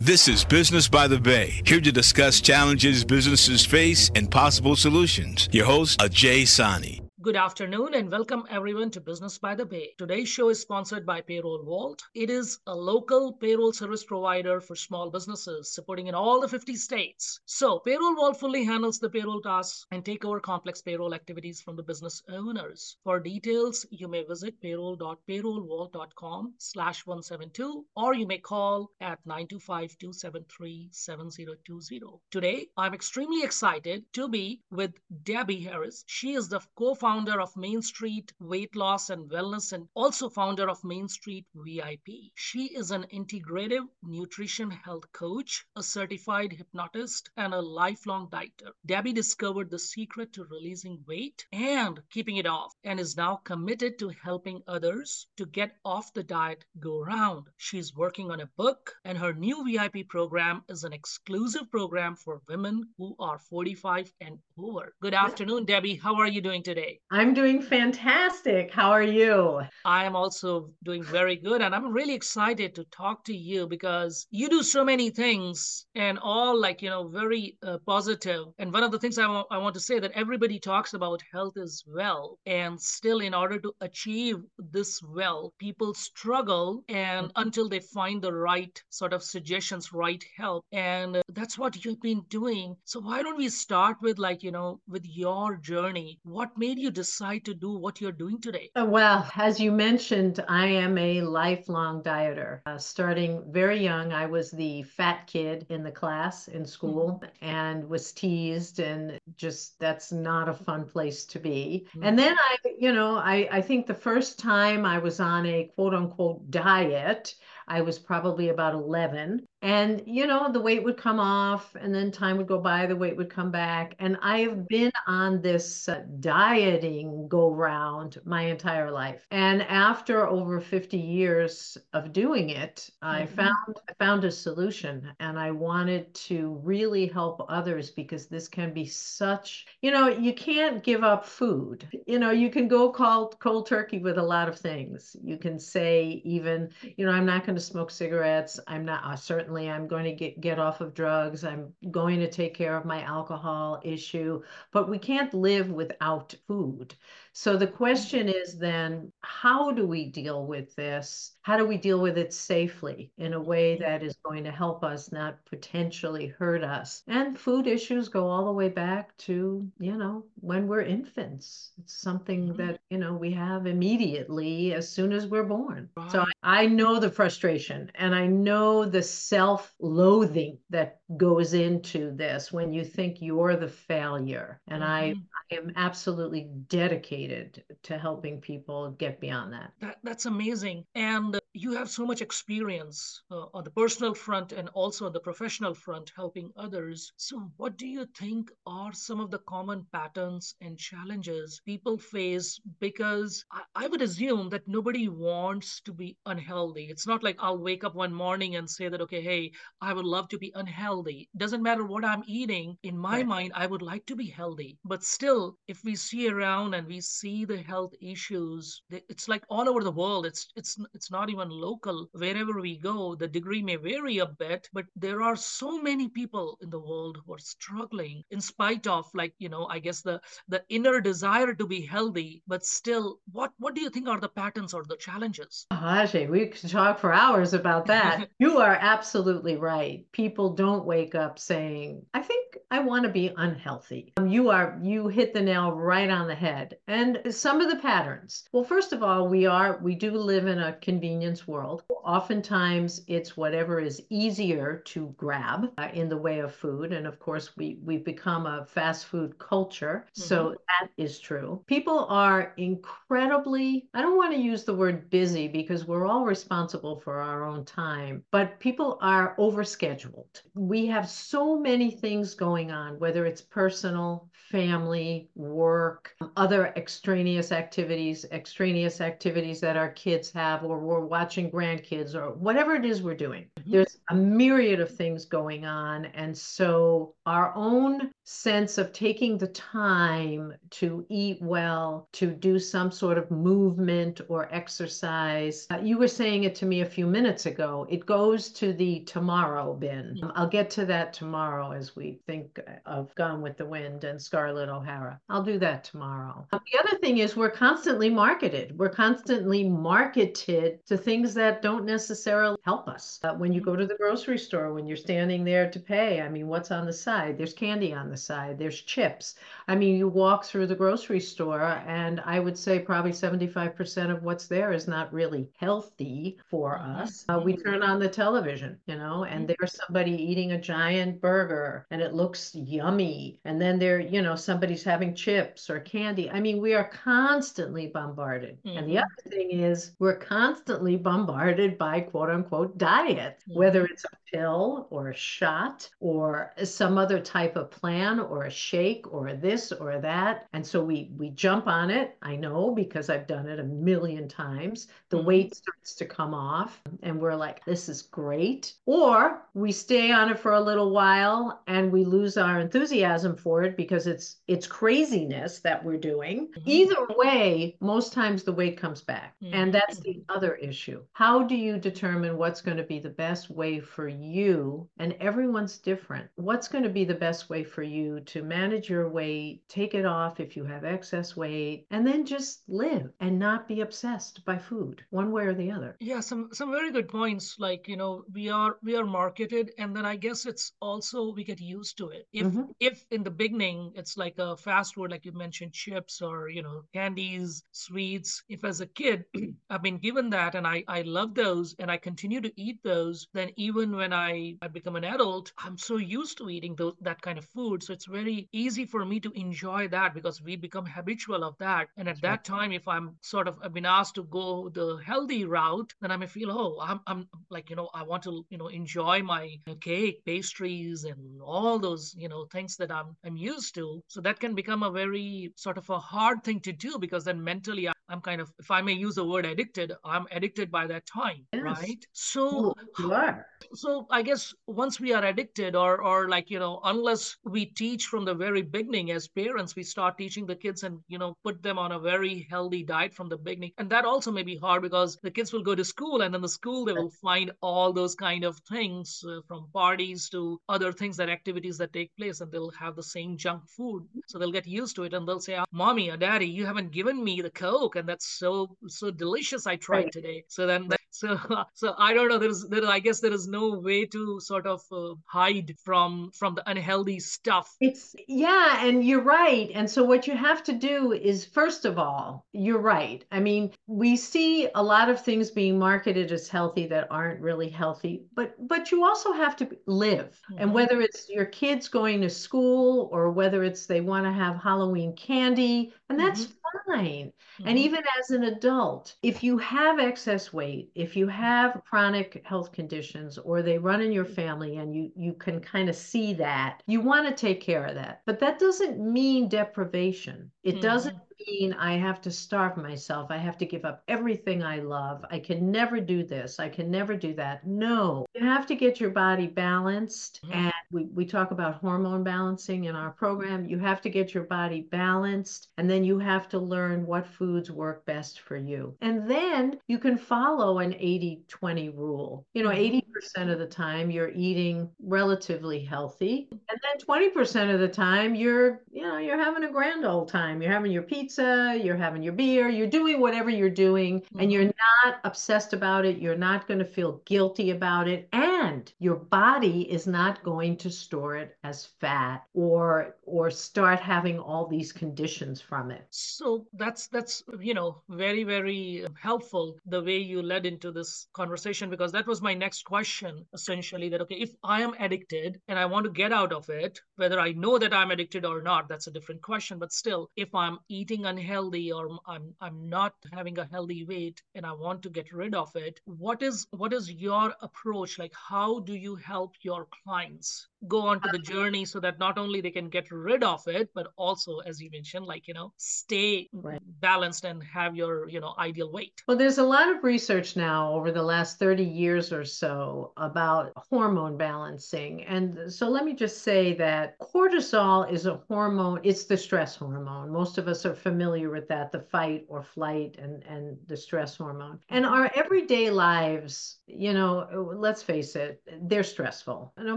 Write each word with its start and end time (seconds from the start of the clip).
This 0.00 0.28
is 0.28 0.44
Business 0.44 0.86
by 0.86 1.08
the 1.08 1.18
Bay, 1.18 1.60
here 1.66 1.80
to 1.80 1.90
discuss 1.90 2.40
challenges 2.40 3.04
businesses 3.04 3.66
face 3.66 4.12
and 4.14 4.30
possible 4.30 4.76
solutions. 4.76 5.48
Your 5.50 5.66
host, 5.66 5.98
Ajay 5.98 6.46
Sani. 6.46 7.07
Good 7.28 7.36
afternoon 7.36 7.92
and 7.92 8.10
welcome 8.10 8.44
everyone 8.48 8.90
to 8.92 9.02
Business 9.02 9.36
by 9.36 9.54
the 9.54 9.66
Bay. 9.66 9.92
Today's 9.98 10.30
show 10.30 10.48
is 10.48 10.60
sponsored 10.60 11.04
by 11.04 11.20
Payroll 11.20 11.62
Vault. 11.62 12.02
It 12.14 12.30
is 12.30 12.58
a 12.66 12.74
local 12.74 13.34
payroll 13.34 13.74
service 13.74 14.02
provider 14.02 14.62
for 14.62 14.74
small 14.74 15.10
businesses 15.10 15.70
supporting 15.70 16.06
in 16.06 16.14
all 16.14 16.40
the 16.40 16.48
50 16.48 16.74
states. 16.76 17.40
So, 17.44 17.80
Payroll 17.80 18.14
Vault 18.14 18.40
fully 18.40 18.64
handles 18.64 18.98
the 18.98 19.10
payroll 19.10 19.42
tasks 19.42 19.84
and 19.90 20.02
take 20.02 20.24
over 20.24 20.40
complex 20.40 20.80
payroll 20.80 21.12
activities 21.12 21.60
from 21.60 21.76
the 21.76 21.82
business 21.82 22.22
owners. 22.30 22.96
For 23.04 23.20
details, 23.20 23.84
you 23.90 24.08
may 24.08 24.24
visit 24.24 24.58
payroll.payrollvault.com 24.62 26.54
slash 26.56 27.04
172 27.04 27.84
or 27.94 28.14
you 28.14 28.26
may 28.26 28.38
call 28.38 28.90
at 29.02 29.22
925-273-7020. 29.26 32.20
Today, 32.30 32.68
I'm 32.78 32.94
extremely 32.94 33.42
excited 33.42 34.10
to 34.14 34.30
be 34.30 34.62
with 34.70 34.94
Debbie 35.24 35.60
Harris. 35.60 36.04
She 36.06 36.32
is 36.32 36.48
the 36.48 36.60
co-founder 36.74 37.17
founder 37.18 37.40
of 37.40 37.56
Main 37.56 37.82
Street 37.82 38.32
Weight 38.38 38.76
Loss 38.76 39.10
and 39.10 39.28
Wellness 39.28 39.72
and 39.72 39.88
also 39.94 40.28
founder 40.28 40.70
of 40.70 40.84
Main 40.84 41.08
Street 41.08 41.44
VIP. 41.52 42.30
She 42.36 42.66
is 42.66 42.92
an 42.92 43.06
integrative 43.12 43.88
nutrition 44.04 44.70
health 44.70 45.10
coach, 45.10 45.66
a 45.74 45.82
certified 45.82 46.52
hypnotist, 46.52 47.28
and 47.36 47.52
a 47.52 47.60
lifelong 47.60 48.28
dieter. 48.30 48.70
Debbie 48.86 49.12
discovered 49.12 49.68
the 49.68 49.80
secret 49.80 50.32
to 50.34 50.44
releasing 50.44 51.04
weight 51.08 51.44
and 51.50 52.00
keeping 52.08 52.36
it 52.36 52.46
off 52.46 52.72
and 52.84 53.00
is 53.00 53.16
now 53.16 53.34
committed 53.42 53.98
to 53.98 54.10
helping 54.10 54.62
others 54.68 55.26
to 55.38 55.44
get 55.44 55.76
off 55.84 56.14
the 56.14 56.22
diet 56.22 56.64
go 56.78 57.00
round. 57.00 57.48
She's 57.56 57.96
working 57.96 58.30
on 58.30 58.38
a 58.38 58.50
book 58.56 58.94
and 59.04 59.18
her 59.18 59.32
new 59.32 59.64
VIP 59.64 60.08
program 60.08 60.62
is 60.68 60.84
an 60.84 60.92
exclusive 60.92 61.68
program 61.72 62.14
for 62.14 62.42
women 62.48 62.90
who 62.96 63.16
are 63.18 63.40
45 63.40 64.12
and 64.20 64.38
over. 64.56 64.94
Good 65.00 65.14
afternoon, 65.14 65.64
Debbie. 65.64 65.96
How 65.96 66.14
are 66.14 66.28
you 66.28 66.40
doing 66.40 66.62
today? 66.62 67.00
I'm 67.10 67.32
doing 67.32 67.62
fantastic. 67.62 68.70
How 68.70 68.90
are 68.90 69.02
you? 69.02 69.62
I 69.86 70.04
am 70.04 70.14
also 70.14 70.68
doing 70.84 71.02
very 71.02 71.36
good. 71.36 71.62
And 71.62 71.74
I'm 71.74 71.90
really 71.90 72.12
excited 72.12 72.74
to 72.74 72.84
talk 72.84 73.24
to 73.24 73.34
you 73.34 73.66
because 73.66 74.26
you 74.30 74.50
do 74.50 74.62
so 74.62 74.84
many 74.84 75.08
things 75.08 75.86
and 75.94 76.18
all 76.18 76.60
like, 76.60 76.82
you 76.82 76.90
know, 76.90 77.08
very 77.08 77.56
uh, 77.62 77.78
positive. 77.86 78.44
And 78.58 78.70
one 78.70 78.82
of 78.82 78.92
the 78.92 78.98
things 78.98 79.16
I, 79.16 79.22
w- 79.22 79.44
I 79.50 79.56
want 79.56 79.72
to 79.76 79.80
say 79.80 79.98
that 80.00 80.12
everybody 80.12 80.58
talks 80.58 80.92
about 80.92 81.22
health 81.32 81.56
as 81.56 81.82
well. 81.86 82.38
And 82.44 82.78
still, 82.78 83.20
in 83.20 83.32
order 83.32 83.58
to 83.58 83.72
achieve 83.80 84.36
this 84.58 85.00
well, 85.02 85.54
people 85.58 85.94
struggle 85.94 86.84
and 86.90 87.28
mm-hmm. 87.28 87.42
until 87.42 87.70
they 87.70 87.80
find 87.80 88.20
the 88.20 88.34
right 88.34 88.82
sort 88.90 89.14
of 89.14 89.22
suggestions, 89.22 89.94
right 89.94 90.22
help. 90.36 90.62
And 90.72 91.16
uh, 91.16 91.22
that's 91.32 91.58
what 91.58 91.82
you've 91.86 92.02
been 92.02 92.22
doing. 92.28 92.76
So 92.84 93.00
why 93.00 93.22
don't 93.22 93.38
we 93.38 93.48
start 93.48 93.96
with 94.02 94.18
like, 94.18 94.42
you 94.42 94.50
know, 94.50 94.82
with 94.86 95.06
your 95.06 95.56
journey? 95.56 96.20
What 96.22 96.50
made 96.58 96.78
you 96.78 96.97
decide 96.98 97.44
to 97.44 97.54
do 97.54 97.70
what 97.78 98.00
you're 98.00 98.20
doing 98.24 98.40
today? 98.40 98.70
Uh, 98.74 98.84
well, 98.84 99.24
as 99.36 99.60
you 99.60 99.70
mentioned, 99.70 100.44
I 100.48 100.66
am 100.66 100.98
a 100.98 101.20
lifelong 101.20 102.02
dieter. 102.02 102.60
Uh, 102.66 102.76
starting 102.76 103.44
very 103.52 103.80
young, 103.80 104.12
I 104.12 104.26
was 104.26 104.50
the 104.50 104.82
fat 104.82 105.28
kid 105.28 105.64
in 105.68 105.84
the 105.84 105.92
class 105.92 106.48
in 106.48 106.66
school 106.66 107.22
mm-hmm. 107.22 107.44
and 107.44 107.88
was 107.88 108.10
teased, 108.10 108.80
and 108.80 109.20
just 109.36 109.78
that's 109.78 110.10
not 110.10 110.48
a 110.48 110.54
fun 110.54 110.86
place 110.86 111.24
to 111.26 111.38
be. 111.38 111.86
Mm-hmm. 111.90 112.02
And 112.02 112.18
then 112.18 112.36
I, 112.36 112.56
you 112.76 112.92
know, 112.92 113.16
I, 113.16 113.48
I 113.52 113.60
think 113.62 113.86
the 113.86 113.94
first 114.08 114.40
time 114.40 114.84
I 114.84 114.98
was 114.98 115.20
on 115.20 115.46
a 115.46 115.70
quote 115.76 115.94
unquote 115.94 116.50
diet, 116.50 117.36
I 117.68 117.82
was 117.82 117.98
probably 117.98 118.48
about 118.48 118.74
11. 118.74 119.46
And, 119.60 120.02
you 120.06 120.26
know, 120.26 120.52
the 120.52 120.60
weight 120.60 120.84
would 120.84 120.96
come 120.96 121.18
off 121.18 121.74
and 121.74 121.92
then 121.92 122.12
time 122.12 122.36
would 122.36 122.46
go 122.46 122.60
by, 122.60 122.86
the 122.86 122.94
weight 122.94 123.16
would 123.16 123.28
come 123.28 123.50
back. 123.50 123.96
And 123.98 124.16
I 124.22 124.40
have 124.40 124.68
been 124.68 124.92
on 125.08 125.42
this 125.42 125.88
uh, 125.88 126.04
dieting 126.20 127.26
go 127.28 127.50
round 127.50 128.18
my 128.24 128.42
entire 128.42 128.90
life. 128.90 129.26
And 129.32 129.62
after 129.62 130.28
over 130.28 130.60
50 130.60 130.96
years 130.96 131.76
of 131.92 132.12
doing 132.12 132.50
it, 132.50 132.88
I 133.02 133.22
mm-hmm. 133.22 133.34
found 133.34 133.76
I 133.88 133.92
found 133.98 134.24
a 134.24 134.30
solution 134.30 135.10
and 135.18 135.38
I 135.38 135.50
wanted 135.50 136.14
to 136.14 136.60
really 136.62 137.06
help 137.06 137.44
others 137.48 137.90
because 137.90 138.26
this 138.26 138.46
can 138.46 138.72
be 138.72 138.86
such, 138.86 139.66
you 139.82 139.90
know, 139.90 140.08
you 140.08 140.34
can't 140.34 140.84
give 140.84 141.02
up 141.02 141.26
food. 141.26 141.88
You 142.06 142.20
know, 142.20 142.30
you 142.30 142.50
can 142.50 142.68
go 142.68 142.92
cold 142.92 143.38
cold 143.40 143.66
turkey 143.66 143.98
with 143.98 144.18
a 144.18 144.22
lot 144.22 144.48
of 144.48 144.56
things. 144.56 145.16
You 145.20 145.36
can 145.36 145.58
say 145.58 146.22
even, 146.24 146.70
you 146.96 147.04
know, 147.04 147.12
I'm 147.12 147.26
not 147.26 147.44
going 147.44 147.56
to 147.58 147.64
smoke 147.64 147.90
cigarettes. 147.90 148.60
I'm 148.68 148.84
not 148.84 149.04
uh, 149.04 149.16
certainly 149.16 149.68
I'm 149.68 149.88
going 149.88 150.04
to 150.04 150.12
get, 150.12 150.40
get 150.40 150.58
off 150.58 150.80
of 150.80 150.94
drugs. 150.94 151.44
I'm 151.44 151.74
going 151.90 152.20
to 152.20 152.30
take 152.30 152.54
care 152.54 152.76
of 152.76 152.84
my 152.84 153.02
alcohol 153.02 153.80
issue, 153.84 154.42
but 154.70 154.88
we 154.88 154.98
can't 154.98 155.34
live 155.34 155.70
without 155.70 156.34
food. 156.46 156.94
So 157.32 157.56
the 157.56 157.66
question 157.66 158.28
is 158.28 158.58
then, 158.58 159.12
how 159.20 159.70
do 159.70 159.86
we 159.86 160.06
deal 160.06 160.46
with 160.46 160.74
this? 160.74 161.32
How 161.42 161.56
do 161.56 161.66
we 161.66 161.76
deal 161.76 162.00
with 162.00 162.18
it 162.18 162.32
safely 162.32 163.12
in 163.18 163.32
a 163.32 163.40
way 163.40 163.74
mm-hmm. 163.74 163.84
that 163.84 164.02
is 164.02 164.16
going 164.24 164.44
to 164.44 164.50
help 164.50 164.82
us, 164.84 165.12
not 165.12 165.44
potentially 165.46 166.26
hurt 166.26 166.64
us? 166.64 167.02
And 167.06 167.38
food 167.38 167.66
issues 167.66 168.08
go 168.08 168.28
all 168.28 168.46
the 168.46 168.52
way 168.52 168.68
back 168.68 169.16
to, 169.18 169.66
you 169.78 169.96
know, 169.96 170.24
when 170.40 170.66
we're 170.66 170.82
infants. 170.82 171.72
It's 171.78 171.94
something 171.94 172.48
mm-hmm. 172.48 172.66
that, 172.66 172.80
you 172.90 172.98
know, 172.98 173.14
we 173.14 173.32
have 173.32 173.66
immediately 173.66 174.74
as 174.74 174.88
soon 174.90 175.12
as 175.12 175.26
we're 175.26 175.44
born. 175.44 175.88
So 176.10 176.26
I, 176.42 176.62
I 176.62 176.66
know 176.66 176.98
the 176.98 177.10
frustration 177.10 177.90
and 177.94 178.14
I 178.14 178.26
know 178.26 178.84
the 178.84 179.02
self 179.02 179.74
loathing 179.80 180.58
that 180.70 181.00
goes 181.16 181.54
into 181.54 182.14
this 182.14 182.52
when 182.52 182.72
you 182.72 182.84
think 182.84 183.22
you're 183.22 183.56
the 183.56 183.68
failure. 183.68 184.60
And 184.68 184.82
mm-hmm. 184.82 184.92
I, 184.92 185.14
I 185.52 185.56
am 185.56 185.72
absolutely 185.76 186.48
dedicated 186.68 187.17
dedicated 187.26 187.64
to 187.82 187.98
helping 187.98 188.40
people 188.40 188.90
get 188.92 189.20
beyond 189.20 189.52
that. 189.52 189.72
that 189.80 189.98
that's 190.02 190.26
amazing. 190.26 190.84
And 190.94 191.38
you 191.58 191.72
have 191.72 191.90
so 191.90 192.06
much 192.06 192.22
experience 192.22 193.20
uh, 193.32 193.46
on 193.52 193.64
the 193.64 193.70
personal 193.70 194.14
front 194.14 194.52
and 194.52 194.68
also 194.74 195.06
on 195.06 195.12
the 195.12 195.18
professional 195.18 195.74
front 195.74 196.12
helping 196.14 196.52
others. 196.56 197.12
So, 197.16 197.50
what 197.56 197.76
do 197.76 197.86
you 197.86 198.06
think 198.16 198.52
are 198.64 198.92
some 198.92 199.18
of 199.18 199.32
the 199.32 199.40
common 199.40 199.84
patterns 199.92 200.54
and 200.60 200.78
challenges 200.78 201.60
people 201.64 201.98
face? 201.98 202.60
Because 202.78 203.44
I, 203.50 203.62
I 203.74 203.86
would 203.88 204.02
assume 204.02 204.48
that 204.50 204.68
nobody 204.68 205.08
wants 205.08 205.80
to 205.80 205.92
be 205.92 206.16
unhealthy. 206.26 206.84
It's 206.90 207.08
not 207.08 207.24
like 207.24 207.36
I'll 207.40 207.58
wake 207.58 207.82
up 207.82 207.96
one 207.96 208.14
morning 208.14 208.54
and 208.54 208.70
say 208.70 208.88
that, 208.88 209.00
okay, 209.00 209.20
hey, 209.20 209.50
I 209.80 209.92
would 209.92 210.04
love 210.04 210.28
to 210.28 210.38
be 210.38 210.52
unhealthy. 210.54 211.28
Doesn't 211.36 211.62
matter 211.62 211.84
what 211.84 212.04
I'm 212.04 212.22
eating. 212.26 212.78
In 212.84 212.96
my 212.96 213.16
right. 213.16 213.26
mind, 213.26 213.52
I 213.56 213.66
would 213.66 213.82
like 213.82 214.06
to 214.06 214.14
be 214.14 214.28
healthy. 214.28 214.78
But 214.84 215.02
still, 215.02 215.56
if 215.66 215.82
we 215.82 215.96
see 215.96 216.28
around 216.28 216.74
and 216.74 216.86
we 216.86 217.00
see 217.00 217.44
the 217.44 217.58
health 217.58 217.94
issues, 218.00 218.80
it's 218.90 219.28
like 219.28 219.42
all 219.50 219.68
over 219.68 219.82
the 219.82 219.90
world. 219.90 220.24
It's 220.24 220.46
it's 220.54 220.78
it's 220.94 221.10
not 221.10 221.30
even 221.30 221.47
local. 221.50 222.08
Wherever 222.12 222.60
we 222.60 222.78
go, 222.78 223.14
the 223.14 223.28
degree 223.28 223.62
may 223.62 223.76
vary 223.76 224.18
a 224.18 224.26
bit, 224.26 224.68
but 224.72 224.86
there 224.96 225.22
are 225.22 225.36
so 225.36 225.80
many 225.80 226.08
people 226.08 226.58
in 226.60 226.70
the 226.70 226.78
world 226.78 227.18
who 227.24 227.34
are 227.34 227.38
struggling 227.38 228.22
in 228.30 228.40
spite 228.40 228.86
of 228.86 229.06
like, 229.14 229.34
you 229.38 229.48
know, 229.48 229.66
I 229.66 229.78
guess 229.78 230.02
the 230.02 230.20
the 230.48 230.64
inner 230.68 231.00
desire 231.00 231.54
to 231.54 231.66
be 231.66 231.80
healthy, 231.80 232.42
but 232.46 232.64
still 232.64 233.20
what 233.32 233.52
what 233.58 233.74
do 233.74 233.80
you 233.80 233.90
think 233.90 234.08
are 234.08 234.20
the 234.20 234.28
patterns 234.28 234.74
or 234.74 234.84
the 234.84 234.96
challenges? 234.96 235.66
Ajay, 235.72 236.28
we 236.28 236.46
could 236.46 236.70
talk 236.70 236.98
for 236.98 237.12
hours 237.12 237.54
about 237.54 237.86
that. 237.86 238.28
you 238.38 238.58
are 238.58 238.78
absolutely 238.80 239.56
right. 239.56 240.04
People 240.12 240.50
don't 240.54 240.84
wake 240.84 241.14
up 241.14 241.38
saying, 241.38 242.04
I 242.14 242.22
think 242.22 242.47
I 242.70 242.80
want 242.80 243.04
to 243.04 243.08
be 243.08 243.32
unhealthy. 243.36 244.12
Um, 244.18 244.28
you 244.28 244.50
are 244.50 244.78
you 244.82 245.08
hit 245.08 245.32
the 245.32 245.40
nail 245.40 245.72
right 245.72 246.10
on 246.10 246.28
the 246.28 246.34
head. 246.34 246.76
And 246.86 247.20
some 247.30 247.60
of 247.60 247.70
the 247.70 247.80
patterns. 247.80 248.44
Well, 248.52 248.64
first 248.64 248.92
of 248.92 249.02
all, 249.02 249.26
we 249.26 249.46
are 249.46 249.78
we 249.82 249.94
do 249.94 250.10
live 250.12 250.46
in 250.46 250.58
a 250.58 250.74
convenience 250.74 251.48
world. 251.48 251.84
Oftentimes, 252.04 253.02
it's 253.06 253.36
whatever 253.36 253.80
is 253.80 254.02
easier 254.10 254.82
to 254.86 255.14
grab 255.16 255.70
uh, 255.78 255.88
in 255.92 256.08
the 256.08 256.16
way 256.16 256.40
of 256.40 256.54
food. 256.54 256.92
And 256.92 257.06
of 257.06 257.18
course, 257.18 257.56
we, 257.56 257.78
we've 257.82 258.04
become 258.04 258.46
a 258.46 258.66
fast 258.66 259.06
food 259.06 259.38
culture. 259.38 260.06
Mm-hmm. 260.06 260.22
So 260.22 260.54
that 260.80 260.90
is 260.96 261.18
true. 261.18 261.62
People 261.66 262.06
are 262.08 262.52
incredibly, 262.56 263.88
I 263.94 264.02
don't 264.02 264.16
want 264.16 264.32
to 264.34 264.40
use 264.40 264.64
the 264.64 264.74
word 264.74 265.10
busy 265.10 265.48
because 265.48 265.86
we're 265.86 266.06
all 266.06 266.24
responsible 266.24 267.00
for 267.00 267.20
our 267.20 267.44
own 267.44 267.64
time, 267.64 268.24
but 268.30 268.58
people 268.60 268.98
are 269.00 269.34
overscheduled. 269.38 270.42
We 270.54 270.86
have 270.86 271.08
so 271.08 271.58
many 271.58 271.90
things 271.90 272.34
going 272.34 272.57
on, 272.66 272.98
whether 272.98 273.24
it's 273.24 273.40
personal, 273.40 274.28
family, 274.50 275.28
work, 275.34 276.14
other 276.36 276.72
extraneous 276.76 277.52
activities, 277.52 278.26
extraneous 278.32 279.00
activities 279.00 279.60
that 279.60 279.76
our 279.76 279.90
kids 279.90 280.30
have, 280.32 280.64
or 280.64 280.78
we're 280.78 281.00
watching 281.00 281.50
grandkids, 281.50 282.14
or 282.14 282.34
whatever 282.34 282.74
it 282.74 282.84
is 282.84 283.02
we're 283.02 283.14
doing. 283.14 283.46
Mm-hmm. 283.58 283.70
There's 283.70 283.98
a 284.10 284.14
myriad 284.14 284.80
of 284.80 284.94
things 284.94 285.24
going 285.24 285.64
on. 285.64 286.06
And 286.06 286.36
so 286.36 287.14
our 287.26 287.52
own 287.54 288.10
sense 288.24 288.78
of 288.78 288.92
taking 288.92 289.38
the 289.38 289.46
time 289.48 290.54
to 290.70 291.04
eat 291.08 291.38
well, 291.40 292.08
to 292.12 292.30
do 292.30 292.58
some 292.58 292.90
sort 292.90 293.16
of 293.18 293.30
movement 293.30 294.20
or 294.28 294.52
exercise. 294.54 295.66
Uh, 295.70 295.78
you 295.82 295.98
were 295.98 296.08
saying 296.08 296.44
it 296.44 296.54
to 296.56 296.66
me 296.66 296.82
a 296.82 296.86
few 296.86 297.06
minutes 297.06 297.46
ago. 297.46 297.86
It 297.88 298.04
goes 298.04 298.50
to 298.50 298.72
the 298.72 299.00
tomorrow 299.00 299.74
bin. 299.74 300.18
Um, 300.22 300.32
I'll 300.34 300.48
get 300.48 300.70
to 300.70 300.86
that 300.86 301.12
tomorrow 301.12 301.72
as 301.72 301.96
we 301.96 302.20
think 302.26 302.60
of 302.86 303.14
Gone 303.14 303.40
with 303.40 303.56
the 303.56 303.66
Wind 303.66 304.04
and 304.04 304.20
Scarlett 304.20 304.68
O'Hara. 304.68 305.20
I'll 305.28 305.42
do 305.42 305.58
that 305.58 305.84
tomorrow. 305.84 306.46
Um, 306.52 306.60
the 306.70 306.78
other 306.78 306.98
thing 306.98 307.18
is 307.18 307.36
we're 307.36 307.50
constantly 307.50 308.10
marketed. 308.10 308.78
We're 308.78 308.90
constantly 308.90 309.68
marketed 309.68 310.84
to 310.86 310.96
things 310.96 311.34
that 311.34 311.62
don't 311.62 311.84
necessarily 311.84 312.58
help 312.64 312.88
us. 312.88 313.20
Uh, 313.22 313.34
when 313.34 313.52
you 313.52 313.57
go 313.60 313.76
to 313.76 313.86
the 313.86 313.96
grocery 313.96 314.38
store, 314.38 314.72
when 314.72 314.86
you're 314.86 314.96
standing 314.96 315.44
there 315.44 315.70
to 315.70 315.80
pay, 315.80 316.20
I 316.20 316.28
mean, 316.28 316.48
what's 316.48 316.70
on 316.70 316.86
the 316.86 316.92
side? 316.92 317.38
There's 317.38 317.52
candy 317.52 317.92
on 317.92 318.10
the 318.10 318.16
side, 318.16 318.58
there's 318.58 318.80
chips. 318.82 319.36
I 319.66 319.74
mean, 319.74 319.96
you 319.96 320.08
walk 320.08 320.44
through 320.44 320.66
the 320.66 320.74
grocery 320.74 321.20
store, 321.20 321.82
and 321.86 322.20
I 322.24 322.40
would 322.40 322.56
say 322.56 322.78
probably 322.78 323.12
75% 323.12 324.10
of 324.10 324.22
what's 324.22 324.46
there 324.46 324.72
is 324.72 324.88
not 324.88 325.12
really 325.12 325.48
healthy 325.56 326.38
for 326.50 326.78
mm-hmm. 326.78 327.02
us. 327.02 327.24
Uh, 327.28 327.40
we 327.44 327.56
turn 327.56 327.82
on 327.82 327.98
the 327.98 328.08
television, 328.08 328.78
you 328.86 328.96
know, 328.96 329.24
and 329.24 329.46
mm-hmm. 329.46 329.54
there's 329.58 329.78
somebody 329.86 330.12
eating 330.12 330.52
a 330.52 330.60
giant 330.60 331.20
burger 331.20 331.86
and 331.90 332.00
it 332.00 332.14
looks 332.14 332.54
yummy. 332.54 333.40
And 333.44 333.60
then 333.60 333.78
there, 333.78 334.00
you 334.00 334.22
know, 334.22 334.36
somebody's 334.36 334.84
having 334.84 335.14
chips 335.14 335.70
or 335.70 335.80
candy. 335.80 336.30
I 336.30 336.40
mean, 336.40 336.60
we 336.60 336.74
are 336.74 336.88
constantly 336.88 337.88
bombarded. 337.88 338.58
Mm-hmm. 338.64 338.78
And 338.78 338.88
the 338.88 338.96
mm-hmm. 338.96 339.04
other 339.04 339.36
thing 339.36 339.50
is, 339.52 339.92
we're 339.98 340.16
constantly 340.16 340.96
bombarded 340.96 341.78
by 341.78 342.00
quote 342.00 342.30
unquote 342.30 342.78
diet, 342.78 343.38
mm-hmm. 343.42 343.47
Whether 343.48 343.86
it's 343.86 344.04
a 344.04 344.16
pill 344.32 344.86
or 344.90 345.10
a 345.10 345.14
shot 345.14 345.88
or 346.00 346.52
some 346.64 346.98
other 346.98 347.20
type 347.20 347.56
of 347.56 347.70
plan 347.70 348.20
or 348.20 348.44
a 348.44 348.50
shake 348.50 349.12
or 349.12 349.34
this 349.34 349.72
or 349.72 349.98
that. 349.98 350.46
And 350.52 350.66
so 350.66 350.82
we 350.82 351.10
we 351.16 351.30
jump 351.30 351.66
on 351.66 351.90
it. 351.90 352.16
I 352.22 352.36
know 352.36 352.74
because 352.74 353.10
I've 353.10 353.26
done 353.26 353.48
it 353.48 353.60
a 353.60 353.64
million 353.64 354.28
times. 354.28 354.88
The 355.10 355.18
mm-hmm. 355.18 355.26
weight 355.26 355.54
starts 355.54 355.94
to 355.96 356.04
come 356.04 356.34
off 356.34 356.82
and 357.02 357.20
we're 357.20 357.34
like, 357.34 357.64
this 357.64 357.88
is 357.88 358.02
great. 358.02 358.74
Or 358.86 359.42
we 359.54 359.72
stay 359.72 360.12
on 360.12 360.30
it 360.30 360.38
for 360.38 360.52
a 360.52 360.60
little 360.60 360.90
while 360.90 361.62
and 361.66 361.90
we 361.92 362.04
lose 362.04 362.36
our 362.36 362.60
enthusiasm 362.60 363.36
for 363.36 363.62
it 363.62 363.76
because 363.76 364.06
it's 364.06 364.36
it's 364.46 364.66
craziness 364.66 365.60
that 365.60 365.84
we're 365.84 365.96
doing. 365.98 366.48
Mm-hmm. 366.48 366.70
Either 366.70 367.06
way, 367.16 367.76
most 367.80 368.12
times 368.12 368.42
the 368.42 368.52
weight 368.52 368.78
comes 368.78 369.02
back. 369.02 369.34
Mm-hmm. 369.42 369.54
And 369.54 369.74
that's 369.74 370.00
the 370.00 370.22
other 370.28 370.54
issue. 370.56 371.02
How 371.12 371.42
do 371.42 371.54
you 371.54 371.78
determine 371.78 372.36
what's 372.36 372.60
going 372.60 372.76
to 372.76 372.82
be 372.82 372.98
the 372.98 373.08
best 373.08 373.50
way 373.50 373.80
for 373.80 374.08
you, 374.22 374.88
and 374.98 375.14
everyone's 375.20 375.78
different. 375.78 376.28
What's 376.36 376.68
going 376.68 376.84
to 376.84 376.90
be 376.90 377.04
the 377.04 377.14
best 377.14 377.48
way 377.48 377.64
for 377.64 377.82
you 377.82 378.20
to 378.20 378.42
manage 378.42 378.88
your 378.88 379.08
weight, 379.08 379.62
take 379.68 379.94
it 379.94 380.04
off 380.06 380.40
if 380.40 380.56
you 380.56 380.64
have 380.64 380.84
excess 380.84 381.36
weight, 381.36 381.86
and 381.90 382.06
then 382.06 382.24
just 382.24 382.62
live 382.68 383.10
and 383.20 383.38
not 383.38 383.68
be 383.68 383.80
obsessed 383.80 384.44
by 384.44 384.58
food, 384.58 385.02
one 385.10 385.30
way 385.30 385.44
or 385.44 385.54
the 385.54 385.70
other? 385.70 385.96
Yeah, 386.00 386.20
some 386.20 386.50
some 386.52 386.70
very 386.70 386.90
good 386.90 387.08
points. 387.08 387.56
Like 387.58 387.88
you 387.88 387.96
know, 387.96 388.24
we 388.32 388.48
are 388.48 388.78
we 388.82 388.96
are 388.96 389.06
marketed, 389.06 389.72
and 389.78 389.94
then 389.94 390.04
I 390.04 390.16
guess 390.16 390.46
it's 390.46 390.72
also 390.80 391.32
we 391.32 391.44
get 391.44 391.60
used 391.60 391.98
to 391.98 392.08
it. 392.08 392.26
If 392.32 392.46
mm-hmm. 392.46 392.70
if 392.80 393.04
in 393.10 393.22
the 393.22 393.30
beginning 393.30 393.92
it's 393.94 394.16
like 394.16 394.38
a 394.38 394.56
fast 394.56 394.94
food, 394.94 395.10
like 395.10 395.24
you 395.24 395.32
mentioned, 395.32 395.72
chips 395.72 396.20
or 396.22 396.48
you 396.48 396.62
know 396.62 396.82
candies, 396.92 397.62
sweets. 397.72 398.42
If 398.48 398.64
as 398.64 398.80
a 398.80 398.86
kid 398.86 399.24
I've 399.70 399.82
been 399.82 399.98
given 399.98 400.30
that 400.30 400.54
and 400.54 400.66
I 400.66 400.84
I 400.88 401.02
love 401.02 401.34
those 401.34 401.74
and 401.78 401.90
I 401.90 401.96
continue 401.96 402.40
to 402.40 402.60
eat 402.60 402.78
those, 402.82 403.28
then 403.32 403.50
even 403.56 403.94
when 403.94 404.07
when 404.08 404.18
I, 404.18 404.54
I 404.62 404.68
become 404.68 404.96
an 404.96 405.04
adult, 405.04 405.52
I'm 405.58 405.76
so 405.76 405.98
used 405.98 406.38
to 406.38 406.48
eating 406.48 406.74
those, 406.76 406.94
that 407.02 407.20
kind 407.20 407.36
of 407.36 407.44
food. 407.44 407.82
So 407.82 407.92
it's 407.92 408.06
very 408.06 408.48
easy 408.52 408.86
for 408.86 409.04
me 409.04 409.20
to 409.20 409.30
enjoy 409.32 409.88
that 409.88 410.14
because 410.14 410.40
we 410.42 410.56
become 410.56 410.86
habitual 410.86 411.44
of 411.44 411.58
that. 411.58 411.88
And 411.98 412.08
at 412.08 412.22
that 412.22 412.42
time, 412.42 412.72
if 412.72 412.88
I'm 412.88 413.16
sort 413.20 413.48
of 413.48 413.58
I've 413.62 413.74
been 413.74 413.84
asked 413.84 414.14
to 414.14 414.22
go 414.24 414.70
the 414.70 414.96
healthy 415.04 415.44
route, 415.44 415.92
then 416.00 416.10
I 416.10 416.16
may 416.16 416.26
feel, 416.26 416.50
oh, 416.50 416.78
I'm, 416.80 417.00
I'm 417.06 417.28
like, 417.50 417.68
you 417.68 417.76
know, 417.76 417.90
I 417.92 418.02
want 418.02 418.22
to, 418.22 418.46
you 418.48 418.56
know, 418.56 418.68
enjoy 418.68 419.22
my 419.22 419.56
cake, 419.80 420.24
pastries, 420.24 421.04
and 421.04 421.42
all 421.42 421.78
those, 421.78 422.14
you 422.16 422.30
know, 422.30 422.46
things 422.46 422.76
that 422.76 422.90
I'm 422.90 423.14
I'm 423.26 423.36
used 423.36 423.74
to. 423.74 424.02
So 424.08 424.22
that 424.22 424.40
can 424.40 424.54
become 424.54 424.82
a 424.82 424.90
very 424.90 425.52
sort 425.56 425.76
of 425.76 425.90
a 425.90 425.98
hard 425.98 426.44
thing 426.44 426.60
to 426.60 426.72
do 426.72 426.98
because 426.98 427.24
then 427.24 427.44
mentally 427.44 427.90
I'm 428.10 428.20
kind 428.22 428.40
of, 428.40 428.50
if 428.58 428.70
I 428.70 428.80
may 428.80 428.94
use 428.94 429.16
the 429.16 429.24
word 429.24 429.44
addicted, 429.44 429.92
I'm 430.02 430.26
addicted 430.32 430.70
by 430.70 430.86
that 430.86 431.04
time, 431.06 431.46
yes. 431.52 431.62
right? 431.62 432.06
So, 432.12 432.74
you 432.98 433.12
are. 433.12 433.46
So 433.74 433.97
I 434.10 434.22
guess 434.22 434.54
once 434.66 435.00
we 435.00 435.12
are 435.12 435.24
addicted, 435.24 435.74
or 435.74 436.02
or 436.02 436.28
like 436.28 436.50
you 436.50 436.58
know, 436.58 436.80
unless 436.84 437.36
we 437.44 437.66
teach 437.66 438.06
from 438.06 438.24
the 438.24 438.34
very 438.34 438.62
beginning 438.62 439.10
as 439.10 439.28
parents, 439.28 439.76
we 439.76 439.82
start 439.82 440.18
teaching 440.18 440.46
the 440.46 440.56
kids 440.56 440.82
and 440.82 441.00
you 441.08 441.18
know 441.18 441.36
put 441.44 441.62
them 441.62 441.78
on 441.78 441.92
a 441.92 441.98
very 441.98 442.46
healthy 442.50 442.82
diet 442.84 443.14
from 443.14 443.28
the 443.28 443.36
beginning, 443.36 443.72
and 443.78 443.90
that 443.90 444.04
also 444.04 444.30
may 444.30 444.42
be 444.42 444.56
hard 444.56 444.82
because 444.82 445.18
the 445.22 445.30
kids 445.30 445.52
will 445.52 445.62
go 445.62 445.74
to 445.74 445.84
school, 445.84 446.22
and 446.22 446.34
in 446.34 446.40
the 446.42 446.48
school 446.48 446.84
they 446.84 446.92
will 446.92 447.10
find 447.10 447.50
all 447.62 447.92
those 447.92 448.14
kind 448.14 448.44
of 448.44 448.58
things 448.68 449.22
uh, 449.28 449.40
from 449.46 449.68
parties 449.72 450.28
to 450.30 450.60
other 450.68 450.92
things 450.92 451.16
that 451.16 451.28
activities 451.28 451.78
that 451.78 451.92
take 451.92 452.14
place, 452.16 452.40
and 452.40 452.50
they'll 452.50 452.70
have 452.70 452.96
the 452.96 453.02
same 453.02 453.36
junk 453.36 453.68
food, 453.68 454.06
so 454.26 454.38
they'll 454.38 454.52
get 454.52 454.66
used 454.66 454.96
to 454.96 455.04
it, 455.04 455.14
and 455.14 455.26
they'll 455.26 455.40
say, 455.40 455.56
oh, 455.58 455.64
"Mommy 455.72 456.10
or 456.10 456.16
Daddy, 456.16 456.48
you 456.48 456.66
haven't 456.66 456.92
given 456.92 457.22
me 457.22 457.40
the 457.40 457.50
Coke." 457.50 457.96
and 457.96 458.08
that's 458.08 458.26
so 458.38 458.76
so 458.86 459.10
delicious 459.10 459.66
i 459.66 459.76
tried 459.76 460.10
today. 460.12 460.44
So 460.48 460.66
then 460.66 460.88
so 461.10 461.38
so 461.74 461.94
i 461.98 462.12
don't 462.12 462.28
know 462.28 462.38
there's 462.38 462.66
there 462.68 462.86
i 462.86 462.98
guess 462.98 463.20
there 463.20 463.32
is 463.32 463.48
no 463.48 463.78
way 463.78 464.04
to 464.04 464.40
sort 464.40 464.66
of 464.66 464.82
uh, 464.92 465.14
hide 465.26 465.74
from 465.84 466.30
from 466.32 466.54
the 466.54 466.70
unhealthy 466.70 467.18
stuff 467.18 467.74
it's 467.80 468.14
yeah 468.26 468.86
and 468.86 469.04
you're 469.04 469.22
right 469.22 469.70
and 469.74 469.90
so 469.90 470.04
what 470.04 470.26
you 470.26 470.36
have 470.36 470.62
to 470.62 470.72
do 470.72 471.12
is 471.12 471.44
first 471.44 471.84
of 471.84 471.98
all 471.98 472.44
you're 472.52 472.80
right 472.80 473.24
i 473.32 473.40
mean 473.40 473.70
we 473.86 474.16
see 474.16 474.68
a 474.74 474.82
lot 474.82 475.08
of 475.08 475.22
things 475.22 475.50
being 475.50 475.78
marketed 475.78 476.30
as 476.32 476.48
healthy 476.48 476.86
that 476.86 477.06
aren't 477.10 477.40
really 477.40 477.68
healthy 477.68 478.24
but 478.34 478.54
but 478.68 478.90
you 478.90 479.04
also 479.04 479.32
have 479.32 479.56
to 479.56 479.68
live 479.86 480.40
mm-hmm. 480.50 480.62
and 480.62 480.72
whether 480.72 481.00
it's 481.00 481.28
your 481.28 481.46
kids 481.46 481.88
going 481.88 482.20
to 482.20 482.30
school 482.30 483.08
or 483.12 483.30
whether 483.30 483.62
it's 483.62 483.86
they 483.86 484.00
want 484.00 484.24
to 484.24 484.32
have 484.32 484.56
halloween 484.56 485.14
candy 485.14 485.92
and 486.08 486.18
that's 486.18 486.44
mm-hmm. 486.44 486.52
Fine 486.86 487.32
Mm-hmm. 487.58 487.68
And 487.68 487.78
even 487.78 488.00
as 488.20 488.30
an 488.30 488.44
adult, 488.44 489.16
if 489.22 489.42
you 489.42 489.58
have 489.58 489.98
excess 489.98 490.52
weight, 490.52 490.90
if 490.94 491.16
you 491.16 491.26
have 491.26 491.82
chronic 491.84 492.40
health 492.44 492.70
conditions 492.70 493.36
or 493.36 493.62
they 493.62 493.78
run 493.78 494.00
in 494.00 494.12
your 494.12 494.24
family 494.24 494.76
and 494.76 494.94
you 494.94 495.10
you 495.16 495.32
can 495.32 495.60
kind 495.60 495.88
of 495.88 495.96
see 495.96 496.32
that, 496.34 496.82
you 496.86 497.00
want 497.00 497.26
to 497.26 497.34
take 497.34 497.60
care 497.60 497.84
of 497.84 497.96
that. 497.96 498.22
But 498.26 498.38
that 498.40 498.60
doesn't 498.60 499.00
mean 499.00 499.48
deprivation. 499.48 500.52
It 500.62 500.72
mm-hmm. 500.72 500.82
doesn't 500.82 501.16
mean 501.46 501.72
I 501.74 501.96
have 501.96 502.20
to 502.22 502.30
starve 502.30 502.76
myself. 502.76 503.30
I 503.30 503.36
have 503.36 503.58
to 503.58 503.66
give 503.66 503.84
up 503.84 504.02
everything 504.08 504.62
I 504.62 504.78
love. 504.78 505.24
I 505.30 505.38
can 505.38 505.70
never 505.70 506.00
do 506.00 506.24
this. 506.24 506.58
I 506.58 506.68
can 506.68 506.90
never 506.90 507.16
do 507.16 507.34
that. 507.34 507.66
No, 507.66 508.26
you 508.34 508.44
have 508.44 508.66
to 508.66 508.74
get 508.74 509.00
your 509.00 509.10
body 509.10 509.46
balanced. 509.46 510.40
Mm-hmm. 510.44 510.52
And 510.54 510.72
we, 510.90 511.04
we 511.04 511.24
talk 511.24 511.50
about 511.50 511.76
hormone 511.76 512.24
balancing 512.24 512.84
in 512.84 512.96
our 512.96 513.10
program. 513.10 513.66
You 513.66 513.78
have 513.78 514.00
to 514.02 514.10
get 514.10 514.34
your 514.34 514.44
body 514.44 514.82
balanced. 514.90 515.68
And 515.78 515.88
then 515.88 516.04
you 516.04 516.18
have 516.18 516.48
to 516.50 516.58
learn 516.58 517.06
what 517.06 517.26
foods 517.26 517.70
work 517.70 518.04
best 518.06 518.40
for 518.40 518.56
you. 518.56 518.96
And 519.00 519.30
then 519.30 519.78
you 519.86 519.98
can 519.98 520.18
follow 520.18 520.78
an 520.78 520.94
80 520.98 521.44
20 521.48 521.88
rule. 521.90 522.46
You 522.54 522.62
know, 522.62 522.70
80% 522.70 523.02
mm-hmm. 523.02 523.50
of 523.50 523.58
the 523.58 523.66
time 523.66 524.10
you're 524.10 524.32
eating 524.34 524.90
relatively 525.02 525.80
healthy. 525.84 526.48
And 526.50 526.80
then 526.82 527.32
20% 527.32 527.74
of 527.74 527.80
the 527.80 527.88
time 527.88 528.34
you're, 528.34 528.82
you 528.90 529.02
know, 529.02 529.18
you're 529.18 529.42
having 529.42 529.64
a 529.64 529.72
grand 529.72 530.04
old 530.04 530.28
time. 530.28 530.62
You're 530.62 530.72
having 530.72 530.92
your 530.92 531.02
pizza 531.02 531.27
pizza, 531.28 531.78
you're 531.82 531.96
having 531.96 532.22
your 532.22 532.32
beer, 532.32 532.70
you're 532.70 532.86
doing 532.86 533.20
whatever 533.20 533.50
you're 533.50 533.68
doing, 533.68 534.20
mm-hmm. 534.20 534.40
and 534.40 534.50
you're 534.50 534.64
not 535.04 535.20
obsessed 535.24 535.74
about 535.74 536.06
it. 536.06 536.16
You're 536.16 536.36
not 536.36 536.66
going 536.66 536.78
to 536.78 536.86
feel 536.86 537.20
guilty 537.26 537.70
about 537.70 538.08
it. 538.08 538.28
And 538.32 538.90
your 538.98 539.16
body 539.16 539.82
is 539.90 540.06
not 540.06 540.42
going 540.42 540.78
to 540.78 540.90
store 540.90 541.36
it 541.36 541.56
as 541.64 541.84
fat 542.00 542.44
or 542.54 543.14
or 543.24 543.50
start 543.50 544.00
having 544.00 544.38
all 544.38 544.66
these 544.66 544.90
conditions 544.90 545.60
from 545.60 545.90
it. 545.90 546.06
So 546.10 546.66
that's 546.72 547.08
that's 547.08 547.42
you 547.60 547.74
know 547.74 548.00
very 548.08 548.44
very 548.44 549.06
helpful 549.20 549.76
the 549.84 550.02
way 550.02 550.18
you 550.18 550.40
led 550.40 550.64
into 550.64 550.90
this 550.90 551.26
conversation 551.34 551.90
because 551.90 552.12
that 552.12 552.26
was 552.26 552.40
my 552.40 552.54
next 552.54 552.84
question 552.84 553.44
essentially 553.52 554.08
that 554.08 554.22
okay 554.22 554.36
if 554.36 554.54
I 554.64 554.80
am 554.80 554.94
addicted 554.98 555.60
and 555.68 555.78
I 555.78 555.84
want 555.84 556.04
to 556.04 556.10
get 556.10 556.32
out 556.32 556.52
of 556.52 556.70
it 556.70 557.00
whether 557.16 557.38
I 557.38 557.52
know 557.52 557.78
that 557.78 557.92
I'm 557.92 558.10
addicted 558.10 558.44
or 558.46 558.62
not 558.62 558.88
that's 558.88 559.08
a 559.08 559.10
different 559.10 559.42
question 559.42 559.78
but 559.78 559.92
still 559.92 560.30
if 560.36 560.54
I'm 560.54 560.78
eating 560.88 561.17
eating 561.18 561.26
unhealthy 561.26 561.92
or 561.92 562.18
I'm 562.26 562.54
I'm 562.60 562.88
not 562.88 563.14
having 563.32 563.58
a 563.58 563.64
healthy 563.64 564.04
weight 564.04 564.42
and 564.54 564.64
I 564.64 564.72
want 564.72 565.02
to 565.02 565.10
get 565.10 565.32
rid 565.32 565.54
of 565.54 565.74
it, 565.74 566.00
what 566.04 566.42
is 566.42 566.66
what 566.70 566.92
is 566.92 567.10
your 567.10 567.54
approach? 567.60 568.18
Like 568.18 568.34
how 568.34 568.80
do 568.80 568.94
you 568.94 569.16
help 569.16 569.54
your 569.62 569.86
clients 570.04 570.68
go 570.86 571.00
on 571.00 571.20
to 571.20 571.28
the 571.32 571.38
journey 571.38 571.84
so 571.84 571.98
that 571.98 572.18
not 572.18 572.38
only 572.38 572.60
they 572.60 572.70
can 572.70 572.88
get 572.88 573.10
rid 573.10 573.42
of 573.42 573.66
it, 573.66 573.90
but 573.94 574.08
also, 574.16 574.58
as 574.58 574.80
you 574.80 574.90
mentioned, 574.92 575.26
like, 575.26 575.48
you 575.48 575.54
know, 575.54 575.72
stay 575.76 576.48
right. 576.52 576.80
balanced 577.00 577.44
and 577.44 577.62
have 577.62 577.96
your, 577.96 578.28
you 578.28 578.40
know, 578.40 578.54
ideal 578.58 578.92
weight? 578.92 579.20
Well, 579.26 579.36
there's 579.36 579.58
a 579.58 579.64
lot 579.64 579.88
of 579.88 580.04
research 580.04 580.56
now 580.56 580.92
over 580.92 581.10
the 581.10 581.22
last 581.22 581.58
30 581.58 581.82
years 581.82 582.32
or 582.32 582.44
so 582.44 583.12
about 583.16 583.72
hormone 583.90 584.36
balancing. 584.36 585.24
And 585.24 585.72
so 585.72 585.88
let 585.88 586.04
me 586.04 586.14
just 586.14 586.42
say 586.42 586.74
that 586.74 587.18
cortisol 587.18 588.10
is 588.10 588.26
a 588.26 588.40
hormone, 588.48 589.00
it's 589.02 589.24
the 589.24 589.36
stress 589.36 589.74
hormone. 589.76 590.30
Most 590.30 590.58
of 590.58 590.68
us 590.68 590.86
are 590.86 590.94
familiar 591.08 591.50
with 591.50 591.66
that, 591.68 591.90
the 591.90 592.00
fight 592.00 592.44
or 592.48 592.62
flight 592.62 593.16
and, 593.18 593.42
and 593.44 593.76
the 593.86 593.96
stress 593.96 594.36
hormone. 594.36 594.78
And 594.90 595.04
mm-hmm. 595.04 595.14
our 595.14 595.30
everyday 595.34 595.90
lives, 595.90 596.78
you 596.86 597.12
know, 597.12 597.48
let's 597.76 598.02
face 598.02 598.36
it, 598.36 598.62
they're 598.82 599.02
stressful. 599.02 599.72
No 599.78 599.96